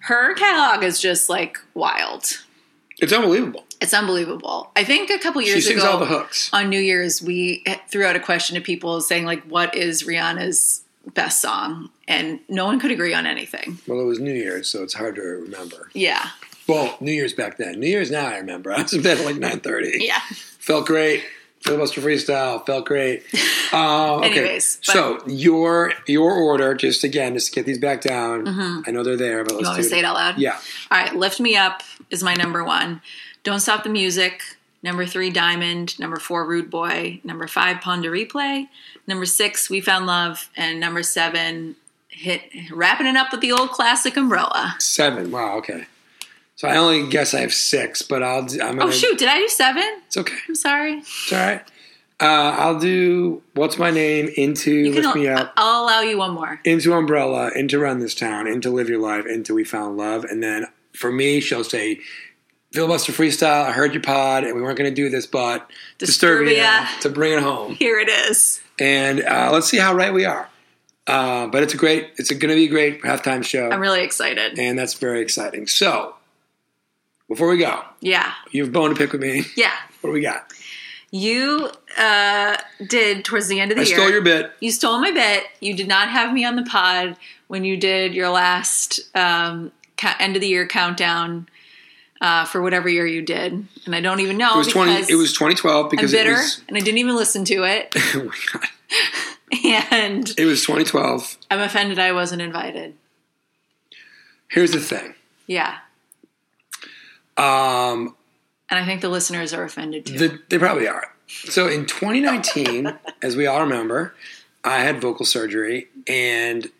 her 0.00 0.34
catalog 0.34 0.84
is 0.84 1.00
just 1.00 1.28
like 1.30 1.58
wild. 1.74 2.44
It's 3.02 3.12
unbelievable. 3.12 3.66
It's 3.80 3.92
unbelievable. 3.92 4.70
I 4.76 4.84
think 4.84 5.10
a 5.10 5.18
couple 5.18 5.42
She 5.42 5.48
years 5.48 5.66
sings 5.66 5.82
ago 5.82 5.90
all 5.92 5.98
the 5.98 6.06
hooks. 6.06 6.48
on 6.52 6.70
New 6.70 6.78
Year's, 6.80 7.20
we 7.20 7.64
threw 7.90 8.04
out 8.06 8.14
a 8.16 8.20
question 8.20 8.54
to 8.54 8.60
people 8.62 9.00
saying 9.00 9.24
like, 9.26 9.42
"What 9.44 9.74
is 9.74 10.04
Rihanna's 10.04 10.84
best 11.14 11.42
song?" 11.42 11.90
And 12.06 12.40
no 12.48 12.64
one 12.64 12.78
could 12.78 12.90
agree 12.92 13.12
on 13.12 13.26
anything. 13.26 13.78
Well, 13.88 14.00
it 14.00 14.04
was 14.04 14.20
New 14.20 14.32
Year's, 14.34 14.68
so 14.68 14.82
it's 14.84 14.94
hard 14.94 15.16
to 15.16 15.22
remember. 15.22 15.90
Yeah, 15.94 16.28
Well, 16.68 16.96
New 17.00 17.12
Year's 17.12 17.32
back 17.32 17.56
then. 17.58 17.80
New 17.80 17.88
Year's 17.88 18.10
now, 18.10 18.26
I 18.26 18.36
remember. 18.38 18.72
I 18.76 18.82
was 18.82 18.92
in 18.94 19.02
bed 19.02 19.18
at 19.18 19.24
like 19.26 19.36
nine 19.36 19.60
thirty. 19.60 19.98
yeah. 20.04 20.20
Felt 20.60 20.86
great. 20.86 21.24
Filibuster 21.62 22.00
freestyle 22.00 22.64
felt 22.66 22.84
great. 22.86 23.24
Uh, 23.74 24.16
okay. 24.18 24.26
Anyways, 24.32 24.80
but- 24.86 24.92
so 24.92 25.22
your 25.26 25.94
your 26.06 26.30
order, 26.34 26.74
just 26.74 27.04
again, 27.04 27.32
just 27.32 27.46
to 27.48 27.54
get 27.54 27.64
these 27.64 27.78
back 27.78 28.02
down. 28.02 28.46
I 28.86 28.90
know 28.90 29.02
they're 29.02 29.16
there, 29.16 29.44
but 29.44 29.52
Mm-hmm. 29.54 29.60
You 29.60 29.64
let's 29.64 29.68
want 29.68 29.76
do 29.76 29.82
me 29.82 29.82
to 29.84 29.88
say 29.88 29.98
it 30.00 30.04
out 30.04 30.14
loud? 30.14 30.36
Yeah. 30.38 30.58
All 30.90 30.98
right, 30.98 31.16
Lift 31.16 31.40
Me 31.40 31.56
Up 31.56 31.82
is 32.10 32.22
my 32.22 32.34
number 32.34 32.62
one. 32.62 33.00
Don't 33.44 33.60
Stop 33.60 33.82
the 33.84 33.88
Music. 33.88 34.42
Number 34.82 35.06
three, 35.06 35.30
Diamond. 35.30 35.98
Number 35.98 36.18
four, 36.18 36.44
Rude 36.44 36.70
Boy. 36.70 37.20
Number 37.24 37.46
five, 37.46 37.80
Pon 37.80 38.02
de 38.02 38.08
Replay. 38.10 38.68
Number 39.06 39.24
six, 39.24 39.70
We 39.70 39.80
Found 39.80 40.04
Love. 40.06 40.50
And 40.54 40.78
number 40.78 41.02
seven, 41.02 41.76
hit 42.08 42.42
wrapping 42.70 43.06
it 43.06 43.16
up 43.16 43.32
with 43.32 43.40
the 43.40 43.52
old 43.52 43.70
classic 43.70 44.18
Umbrella. 44.18 44.74
Seven. 44.80 45.30
Wow. 45.30 45.56
Okay. 45.58 45.86
So 46.62 46.68
I 46.68 46.76
only 46.76 47.08
guess 47.08 47.34
I 47.34 47.40
have 47.40 47.52
six, 47.52 48.02
but 48.02 48.22
I'll. 48.22 48.44
do- 48.44 48.60
I'm 48.62 48.78
gonna, 48.78 48.84
Oh 48.88 48.92
shoot, 48.92 49.18
did 49.18 49.26
I 49.28 49.36
do 49.38 49.48
seven? 49.48 49.82
It's 50.06 50.16
okay. 50.16 50.36
I'm 50.48 50.54
sorry. 50.54 50.98
It's 50.98 51.32
all 51.32 51.38
right. 51.40 51.60
Uh, 52.20 52.54
I'll 52.56 52.78
do 52.78 53.42
what's 53.54 53.78
my 53.78 53.90
name 53.90 54.30
into 54.36 54.92
lift 54.92 55.16
me 55.16 55.26
up 55.26 55.52
I'll 55.56 55.82
allow 55.84 56.02
you 56.02 56.18
one 56.18 56.34
more. 56.34 56.60
into 56.64 56.94
umbrella 56.94 57.50
into 57.56 57.80
run 57.80 57.98
this 57.98 58.14
town 58.14 58.46
into 58.46 58.70
live 58.70 58.88
your 58.88 59.00
life 59.00 59.26
into 59.26 59.54
we 59.54 59.64
found 59.64 59.96
love 59.96 60.22
and 60.22 60.40
then 60.40 60.66
for 60.94 61.10
me 61.10 61.40
she'll 61.40 61.64
say 61.64 61.98
filibuster 62.72 63.10
freestyle 63.10 63.64
I 63.64 63.72
heard 63.72 63.92
your 63.92 64.04
pod 64.04 64.44
and 64.44 64.54
we 64.54 64.62
weren't 64.62 64.78
going 64.78 64.88
to 64.88 64.94
do 64.94 65.08
this 65.08 65.26
but 65.26 65.68
Disturbia. 65.98 66.54
Disturbia 66.60 67.00
to 67.00 67.08
bring 67.08 67.32
it 67.32 67.42
home 67.42 67.74
Here 67.74 67.98
it 67.98 68.08
is. 68.08 68.62
and 68.78 69.20
uh, 69.24 69.50
let's 69.52 69.66
see 69.68 69.78
how 69.78 69.92
right 69.92 70.12
we 70.12 70.24
are. 70.24 70.48
Uh, 71.08 71.48
but 71.48 71.64
it's 71.64 71.74
a 71.74 71.76
great, 71.76 72.10
it's 72.18 72.30
going 72.30 72.50
to 72.50 72.54
be 72.54 72.66
a 72.66 72.68
great 72.68 73.02
halftime 73.02 73.42
show, 73.44 73.68
I'm 73.68 73.80
really 73.80 74.04
excited. 74.04 74.60
and 74.60 74.78
that's 74.78 74.94
very 74.94 75.22
exciting. 75.22 75.66
So 75.66 76.14
before 77.32 77.48
we 77.48 77.58
go, 77.58 77.82
Yeah. 78.00 78.32
you 78.50 78.62
have 78.62 78.68
a 78.70 78.72
bone 78.72 78.90
to 78.90 78.96
pick 78.96 79.12
with 79.12 79.20
me. 79.20 79.44
Yeah. 79.56 79.72
What 80.00 80.10
do 80.10 80.14
we 80.14 80.20
got? 80.20 80.52
You 81.10 81.70
uh, 81.98 82.56
did 82.86 83.24
towards 83.24 83.48
the 83.48 83.60
end 83.60 83.70
of 83.70 83.76
the 83.76 83.82
I 83.82 83.86
year. 83.86 83.96
stole 83.98 84.10
your 84.10 84.22
bit. 84.22 84.50
You 84.60 84.70
stole 84.70 84.98
my 85.00 85.10
bit. 85.12 85.44
You 85.60 85.74
did 85.76 85.86
not 85.88 86.08
have 86.08 86.32
me 86.32 86.44
on 86.44 86.56
the 86.56 86.62
pod 86.62 87.16
when 87.48 87.64
you 87.64 87.76
did 87.76 88.14
your 88.14 88.30
last 88.30 88.98
um, 89.14 89.72
end 90.18 90.36
of 90.36 90.40
the 90.40 90.48
year 90.48 90.66
countdown 90.66 91.48
uh, 92.22 92.44
for 92.46 92.62
whatever 92.62 92.88
year 92.88 93.06
you 93.06 93.20
did, 93.20 93.66
and 93.84 93.94
I 93.94 94.00
don't 94.00 94.20
even 94.20 94.38
know 94.38 94.54
It 94.54 94.58
was 94.58 94.68
twenty. 94.68 94.92
It 95.12 95.16
was 95.16 95.32
2012 95.32 95.84
I'm 95.84 95.90
because 95.90 96.12
bitter 96.12 96.30
it 96.30 96.34
was. 96.34 96.62
and 96.68 96.76
I 96.76 96.80
didn't 96.80 96.98
even 96.98 97.14
listen 97.16 97.44
to 97.46 97.64
it, 97.64 97.92
oh 98.14 98.24
my 98.24 98.36
God. 98.52 99.88
and 99.92 100.34
It 100.38 100.44
was 100.46 100.60
2012. 100.62 101.36
I'm 101.50 101.60
offended 101.60 101.98
I 101.98 102.12
wasn't 102.12 102.40
invited. 102.42 102.94
Here's 104.48 104.70
the 104.72 104.80
thing. 104.80 105.14
Yeah, 105.46 105.78
Um, 107.36 108.14
and 108.70 108.78
I 108.80 108.84
think 108.86 109.00
the 109.00 109.08
listeners 109.08 109.52
are 109.52 109.64
offended 109.64 110.06
too. 110.06 110.18
the, 110.18 110.38
they 110.48 110.58
probably 110.58 110.88
are. 110.88 111.14
So 111.26 111.68
in 111.68 111.86
2019, 111.86 112.92
as 113.22 113.36
we 113.36 113.46
all 113.46 113.60
remember, 113.60 114.14
I 114.64 114.78
had 114.80 115.00
vocal 115.00 115.24
surgery, 115.26 115.88
and 116.06 116.70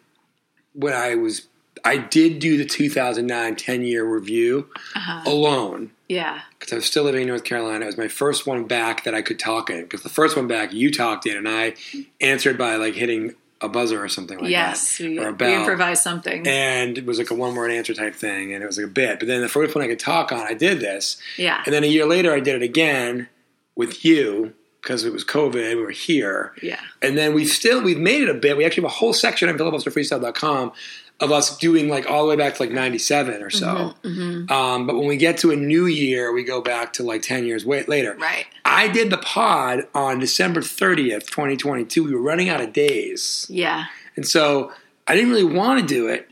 when 0.74 0.92
I 0.94 1.14
was, 1.16 1.48
I 1.84 1.96
did 1.98 2.38
do 2.38 2.56
the 2.56 2.64
2009 2.64 3.56
10 3.56 3.82
year 3.82 4.04
review 4.04 4.68
Uh-huh. 4.94 5.22
alone. 5.30 5.90
yeah, 6.08 6.42
because 6.58 6.72
I 6.72 6.76
was 6.76 6.84
still 6.84 7.04
living 7.04 7.22
in 7.22 7.28
North 7.28 7.44
Carolina. 7.44 7.84
It 7.84 7.86
was 7.86 7.98
my 7.98 8.08
first 8.08 8.46
one 8.46 8.64
back 8.64 9.04
that 9.04 9.14
I 9.14 9.22
could 9.22 9.38
talk 9.38 9.68
in. 9.70 9.82
Because 9.82 10.02
the 10.02 10.08
first 10.10 10.36
one 10.36 10.46
back, 10.46 10.72
you 10.72 10.90
talked 10.92 11.26
in, 11.26 11.36
and 11.36 11.48
I 11.48 11.74
answered 12.20 12.56
by 12.56 12.76
like 12.76 12.94
hitting 12.94 13.34
a 13.62 13.68
buzzer 13.68 14.02
or 14.02 14.08
something 14.08 14.38
like 14.38 14.50
yes, 14.50 14.98
that, 14.98 15.08
we, 15.08 15.18
or 15.18 15.28
a 15.28 15.32
bell. 15.32 15.48
we 15.48 15.56
improvised 15.56 16.02
something. 16.02 16.46
and 16.46 16.98
it 16.98 17.06
was 17.06 17.18
like 17.18 17.30
a 17.30 17.34
one 17.34 17.54
word 17.54 17.70
answer 17.70 17.94
type 17.94 18.14
thing, 18.14 18.52
and 18.52 18.62
it 18.62 18.66
was 18.66 18.76
like 18.76 18.86
a 18.86 18.90
bit. 18.90 19.18
But 19.18 19.28
then 19.28 19.40
the 19.40 19.48
first 19.48 19.74
one 19.74 19.84
I 19.84 19.88
could 19.88 19.98
talk 19.98 20.32
on, 20.32 20.40
I 20.40 20.54
did 20.54 20.80
this, 20.80 21.16
yeah, 21.36 21.62
and 21.64 21.72
then 21.72 21.84
a 21.84 21.88
year 21.88 22.06
later, 22.06 22.32
I 22.32 22.40
did 22.40 22.56
it 22.56 22.62
again 22.62 23.28
with 23.76 24.04
you 24.04 24.52
because 24.82 25.04
it 25.04 25.12
was 25.12 25.24
COVID. 25.24 25.76
We 25.76 25.82
were 25.82 25.90
here, 25.90 26.52
yeah, 26.62 26.80
and 27.00 27.16
then 27.16 27.34
we 27.34 27.44
still 27.44 27.82
we've 27.82 27.98
made 27.98 28.22
it 28.22 28.28
a 28.28 28.34
bit. 28.34 28.56
We 28.56 28.64
actually 28.64 28.82
have 28.82 28.92
a 28.92 28.94
whole 28.94 29.12
section 29.12 29.48
on 29.48 29.56
filibusterfreestyle.com 29.56 30.72
of 31.22 31.30
us 31.30 31.56
doing 31.56 31.88
like 31.88 32.10
all 32.10 32.24
the 32.24 32.28
way 32.28 32.36
back 32.36 32.56
to 32.56 32.62
like 32.62 32.72
97 32.72 33.42
or 33.42 33.48
so. 33.48 33.94
Mm-hmm, 34.02 34.52
Um, 34.52 34.86
but 34.86 34.96
when 34.96 35.06
we 35.06 35.16
get 35.16 35.38
to 35.38 35.52
a 35.52 35.56
new 35.56 35.86
year, 35.86 36.32
we 36.32 36.42
go 36.42 36.60
back 36.60 36.92
to 36.94 37.04
like 37.04 37.22
10 37.22 37.46
years 37.46 37.64
wait, 37.64 37.88
later. 37.88 38.16
right. 38.20 38.46
I 38.64 38.88
did 38.88 39.10
the 39.10 39.18
pod 39.18 39.86
on 39.94 40.18
December 40.18 40.60
30th, 40.60 41.26
2022. 41.28 42.04
We 42.04 42.14
were 42.14 42.20
running 42.20 42.48
out 42.48 42.60
of 42.60 42.72
days. 42.72 43.46
Yeah, 43.48 43.86
And 44.16 44.26
so 44.26 44.72
I 45.06 45.14
didn't 45.14 45.30
really 45.30 45.44
want 45.44 45.80
to 45.80 45.86
do 45.86 46.08
it, 46.08 46.28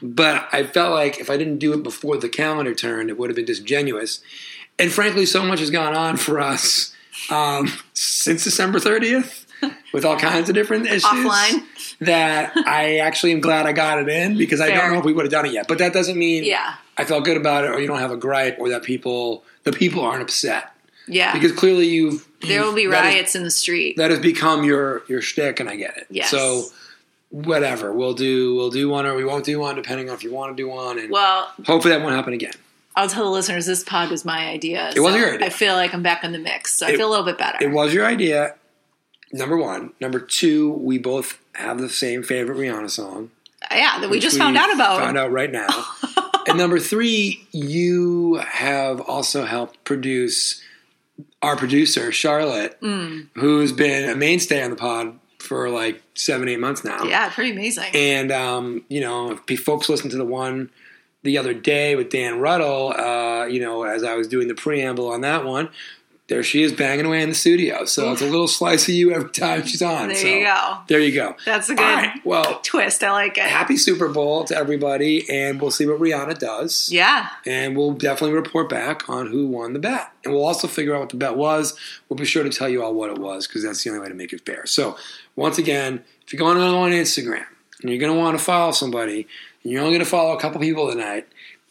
but 0.00 0.48
I 0.52 0.62
felt 0.62 0.94
like 0.94 1.18
if 1.18 1.28
I 1.28 1.36
didn't 1.36 1.58
do 1.58 1.72
it 1.72 1.82
before 1.82 2.16
the 2.16 2.28
calendar 2.28 2.74
turned, 2.74 3.10
it 3.10 3.18
would 3.18 3.30
have 3.30 3.36
been 3.36 3.44
disingenuous. 3.44 4.20
And 4.78 4.92
frankly, 4.92 5.26
so 5.26 5.44
much 5.44 5.58
has 5.58 5.70
gone 5.70 5.94
on 5.96 6.16
for 6.16 6.38
us 6.40 6.94
um, 7.30 7.72
since 7.92 8.44
December 8.44 8.78
30th 8.78 9.46
with 9.92 10.04
all 10.04 10.16
kinds 10.18 10.48
of 10.48 10.54
different 10.54 10.86
issues. 10.86 11.04
Offline. 11.04 11.62
That 12.00 12.52
I 12.56 12.98
actually 12.98 13.32
am 13.32 13.40
glad 13.40 13.66
I 13.66 13.72
got 13.72 13.98
it 13.98 14.08
in 14.08 14.36
because 14.38 14.60
I 14.60 14.68
don't 14.68 14.92
know 14.92 14.98
if 14.98 15.04
we 15.04 15.12
would 15.12 15.24
have 15.24 15.32
done 15.32 15.46
it 15.46 15.52
yet. 15.52 15.66
But 15.68 15.78
that 15.78 15.92
doesn't 15.92 16.16
mean 16.16 16.44
yeah, 16.44 16.74
I 16.96 17.04
felt 17.04 17.24
good 17.24 17.36
about 17.36 17.64
it 17.64 17.70
or 17.70 17.80
you 17.80 17.86
don't 17.88 17.98
have 17.98 18.12
a 18.12 18.16
gripe 18.16 18.56
or 18.60 18.68
that 18.68 18.82
people, 18.84 19.42
the 19.64 19.72
people 19.72 20.02
aren't 20.02 20.22
upset. 20.22 20.72
yeah. 21.08 21.32
Because 21.32 21.52
clearly 21.52 21.88
you've. 21.88 22.28
there 22.42 22.62
will 22.62 22.74
be 22.74 22.86
that 22.86 23.04
is- 23.06 23.14
riots 23.14 23.34
in 23.34 23.42
the 23.42 23.50
street. 23.50 23.96
that 23.96 24.10
has 24.10 24.20
become 24.20 24.62
your 24.64 25.02
your 25.08 25.20
shtick, 25.20 25.58
and 25.60 25.68
I 25.68 25.74
get 25.76 25.96
it. 25.96 26.06
Yes. 26.10 26.30
So 26.30 26.64
whatever, 27.30 27.92
we'll 27.92 28.14
do 28.14 28.54
we'll 28.54 28.70
do 28.70 28.88
one 28.88 29.06
or 29.06 29.14
we 29.14 29.24
won't 29.24 29.44
do 29.44 29.58
one, 29.58 29.74
depending 29.74 30.08
on 30.08 30.14
if 30.14 30.22
you 30.22 30.32
want 30.32 30.56
to 30.56 30.62
do 30.62 30.68
one, 30.68 30.98
and 30.98 31.10
well, 31.10 31.52
hopefully 31.66 31.94
that 31.94 32.02
won't 32.02 32.14
happen 32.14 32.32
again. 32.32 32.52
I'll 32.96 33.08
tell 33.08 33.24
the 33.24 33.30
listeners 33.30 33.66
this 33.66 33.84
pod 33.84 34.10
was 34.10 34.24
my 34.24 34.48
idea. 34.48 34.90
It 34.94 35.00
was 35.00 35.14
your 35.14 35.34
idea. 35.34 35.46
I 35.46 35.50
feel 35.50 35.74
like 35.74 35.94
I'm 35.94 36.02
back 36.02 36.24
in 36.24 36.32
the 36.32 36.38
mix, 36.38 36.74
so 36.74 36.86
I 36.86 36.96
feel 36.96 37.08
a 37.08 37.10
little 37.10 37.24
bit 37.24 37.38
better. 37.38 37.58
It 37.60 37.70
was 37.70 37.94
your 37.94 38.04
idea. 38.06 38.54
Number 39.32 39.56
one. 39.56 39.92
Number 40.00 40.20
two, 40.20 40.70
we 40.72 40.98
both 40.98 41.38
have 41.54 41.78
the 41.80 41.88
same 41.88 42.22
favorite 42.22 42.56
Rihanna 42.58 42.90
song. 42.90 43.30
yeah, 43.70 43.98
that 44.00 44.08
we 44.10 44.20
just 44.20 44.38
found 44.38 44.56
out 44.56 44.72
about. 44.72 45.00
Found 45.00 45.18
out 45.18 45.30
right 45.32 45.50
now. 45.52 45.68
and 46.46 46.56
number 46.56 46.78
three, 46.78 47.46
you 47.52 48.36
have 48.36 49.00
also 49.02 49.44
helped 49.44 49.82
produce 49.84 50.62
our 51.42 51.56
producer 51.56 52.10
Charlotte, 52.12 52.80
Mm. 52.80 53.28
who's 53.34 53.72
been 53.72 54.08
a 54.08 54.14
mainstay 54.14 54.62
on 54.62 54.70
the 54.70 54.76
pod 54.76 55.18
for 55.38 55.68
like 55.68 56.02
seven, 56.14 56.48
eight 56.48 56.58
months 56.60 56.84
now. 56.84 57.04
Yeah, 57.04 57.28
pretty 57.30 57.50
amazing. 57.52 57.90
And 57.94 58.32
um, 58.32 58.84
you 58.88 59.00
know, 59.00 59.38
if 59.48 59.60
folks 59.60 59.88
listen 59.88 60.10
to 60.10 60.16
the 60.16 60.24
one 60.24 60.70
the 61.24 61.36
other 61.38 61.52
day 61.54 61.96
with 61.96 62.10
Dan 62.10 62.38
Ruddle, 62.40 62.92
uh, 62.92 63.44
you 63.46 63.60
know, 63.60 63.82
as 63.82 64.04
I 64.04 64.14
was 64.14 64.26
doing 64.28 64.48
the 64.48 64.54
preamble 64.54 65.08
on 65.10 65.20
that 65.22 65.44
one, 65.44 65.68
there 66.28 66.42
she 66.42 66.62
is 66.62 66.72
banging 66.72 67.06
away 67.06 67.22
in 67.22 67.30
the 67.30 67.34
studio. 67.34 67.86
So 67.86 68.12
it's 68.12 68.20
a 68.20 68.26
little 68.26 68.48
slice 68.48 68.86
of 68.86 68.94
you 68.94 69.12
every 69.12 69.30
time 69.30 69.66
she's 69.66 69.80
on. 69.80 70.08
There 70.08 70.16
so 70.16 70.26
you 70.26 70.44
go. 70.44 70.78
There 70.86 71.00
you 71.00 71.14
go. 71.14 71.34
That's 71.46 71.70
a 71.70 71.74
good 71.74 71.82
right, 71.82 72.20
Well, 72.24 72.60
twist. 72.62 73.02
I 73.02 73.12
like 73.12 73.38
it. 73.38 73.44
happy 73.44 73.78
Super 73.78 74.08
Bowl 74.08 74.44
to 74.44 74.56
everybody, 74.56 75.28
and 75.30 75.60
we'll 75.60 75.70
see 75.70 75.86
what 75.86 75.98
Rihanna 75.98 76.38
does. 76.38 76.90
Yeah. 76.92 77.30
And 77.46 77.76
we'll 77.76 77.92
definitely 77.92 78.36
report 78.36 78.68
back 78.68 79.08
on 79.08 79.28
who 79.28 79.46
won 79.46 79.72
the 79.72 79.78
bet. 79.78 80.12
And 80.22 80.34
we'll 80.34 80.44
also 80.44 80.68
figure 80.68 80.94
out 80.94 81.00
what 81.00 81.08
the 81.08 81.16
bet 81.16 81.36
was. 81.36 81.74
We'll 82.08 82.18
be 82.18 82.26
sure 82.26 82.44
to 82.44 82.50
tell 82.50 82.68
you 82.68 82.82
all 82.82 82.92
what 82.92 83.08
it 83.10 83.18
was 83.18 83.46
because 83.46 83.62
that's 83.62 83.82
the 83.82 83.88
only 83.90 84.02
way 84.02 84.08
to 84.08 84.14
make 84.14 84.34
it 84.34 84.44
fair. 84.44 84.66
So, 84.66 84.98
once 85.34 85.56
again, 85.56 86.04
if 86.26 86.32
you're 86.34 86.38
going 86.38 86.58
on 86.58 86.90
Instagram 86.90 87.46
and 87.80 87.90
you're 87.90 87.98
going 87.98 88.12
to 88.12 88.18
want 88.18 88.38
to 88.38 88.44
follow 88.44 88.72
somebody, 88.72 89.26
and 89.62 89.72
you're 89.72 89.80
only 89.80 89.92
going 89.94 90.04
to 90.04 90.10
follow 90.10 90.36
a 90.36 90.40
couple 90.40 90.60
people 90.60 90.90
tonight, 90.90 91.26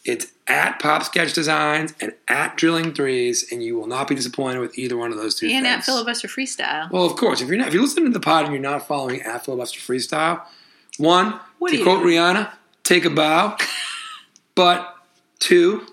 it's 0.08 0.32
at 0.46 0.78
Pop 0.80 1.02
Sketch 1.04 1.32
Designs 1.34 1.92
and 2.00 2.14
at 2.26 2.56
Drilling 2.56 2.94
Threes, 2.94 3.50
and 3.52 3.62
you 3.62 3.76
will 3.78 3.86
not 3.86 4.08
be 4.08 4.14
disappointed 4.14 4.60
with 4.60 4.78
either 4.78 4.96
one 4.96 5.12
of 5.12 5.18
those 5.18 5.34
two 5.34 5.46
And 5.46 5.64
things. 5.64 5.76
at 5.78 5.84
filibuster 5.84 6.26
freestyle. 6.28 6.90
Well, 6.90 7.04
of 7.04 7.16
course, 7.16 7.40
if 7.40 7.48
you're 7.48 7.58
not, 7.58 7.68
if 7.68 7.74
you're 7.74 7.82
listening 7.82 8.06
to 8.06 8.10
the 8.12 8.20
pod 8.20 8.44
and 8.44 8.52
you're 8.54 8.62
not 8.62 8.86
following 8.88 9.20
at 9.22 9.44
Filibuster 9.44 9.78
Freestyle, 9.80 10.40
one, 10.96 11.38
What 11.58 11.70
to 11.72 11.82
quote 11.82 12.02
doing? 12.02 12.16
Rihanna, 12.16 12.50
take 12.84 13.04
a 13.04 13.10
bow. 13.10 13.56
but 14.54 14.94
two, 15.38 15.86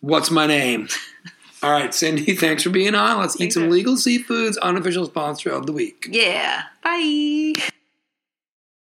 what's 0.00 0.30
my 0.30 0.46
name? 0.46 0.88
All 1.62 1.72
right, 1.72 1.92
Cindy, 1.92 2.36
thanks 2.36 2.62
for 2.62 2.70
being 2.70 2.94
on. 2.94 3.18
Let's 3.18 3.40
eat 3.40 3.52
some 3.52 3.68
legal 3.68 3.94
seafoods, 3.96 4.56
unofficial 4.62 5.06
sponsor 5.06 5.50
of 5.50 5.66
the 5.66 5.72
week. 5.72 6.06
Yeah. 6.08 6.62
Bye. 6.84 7.54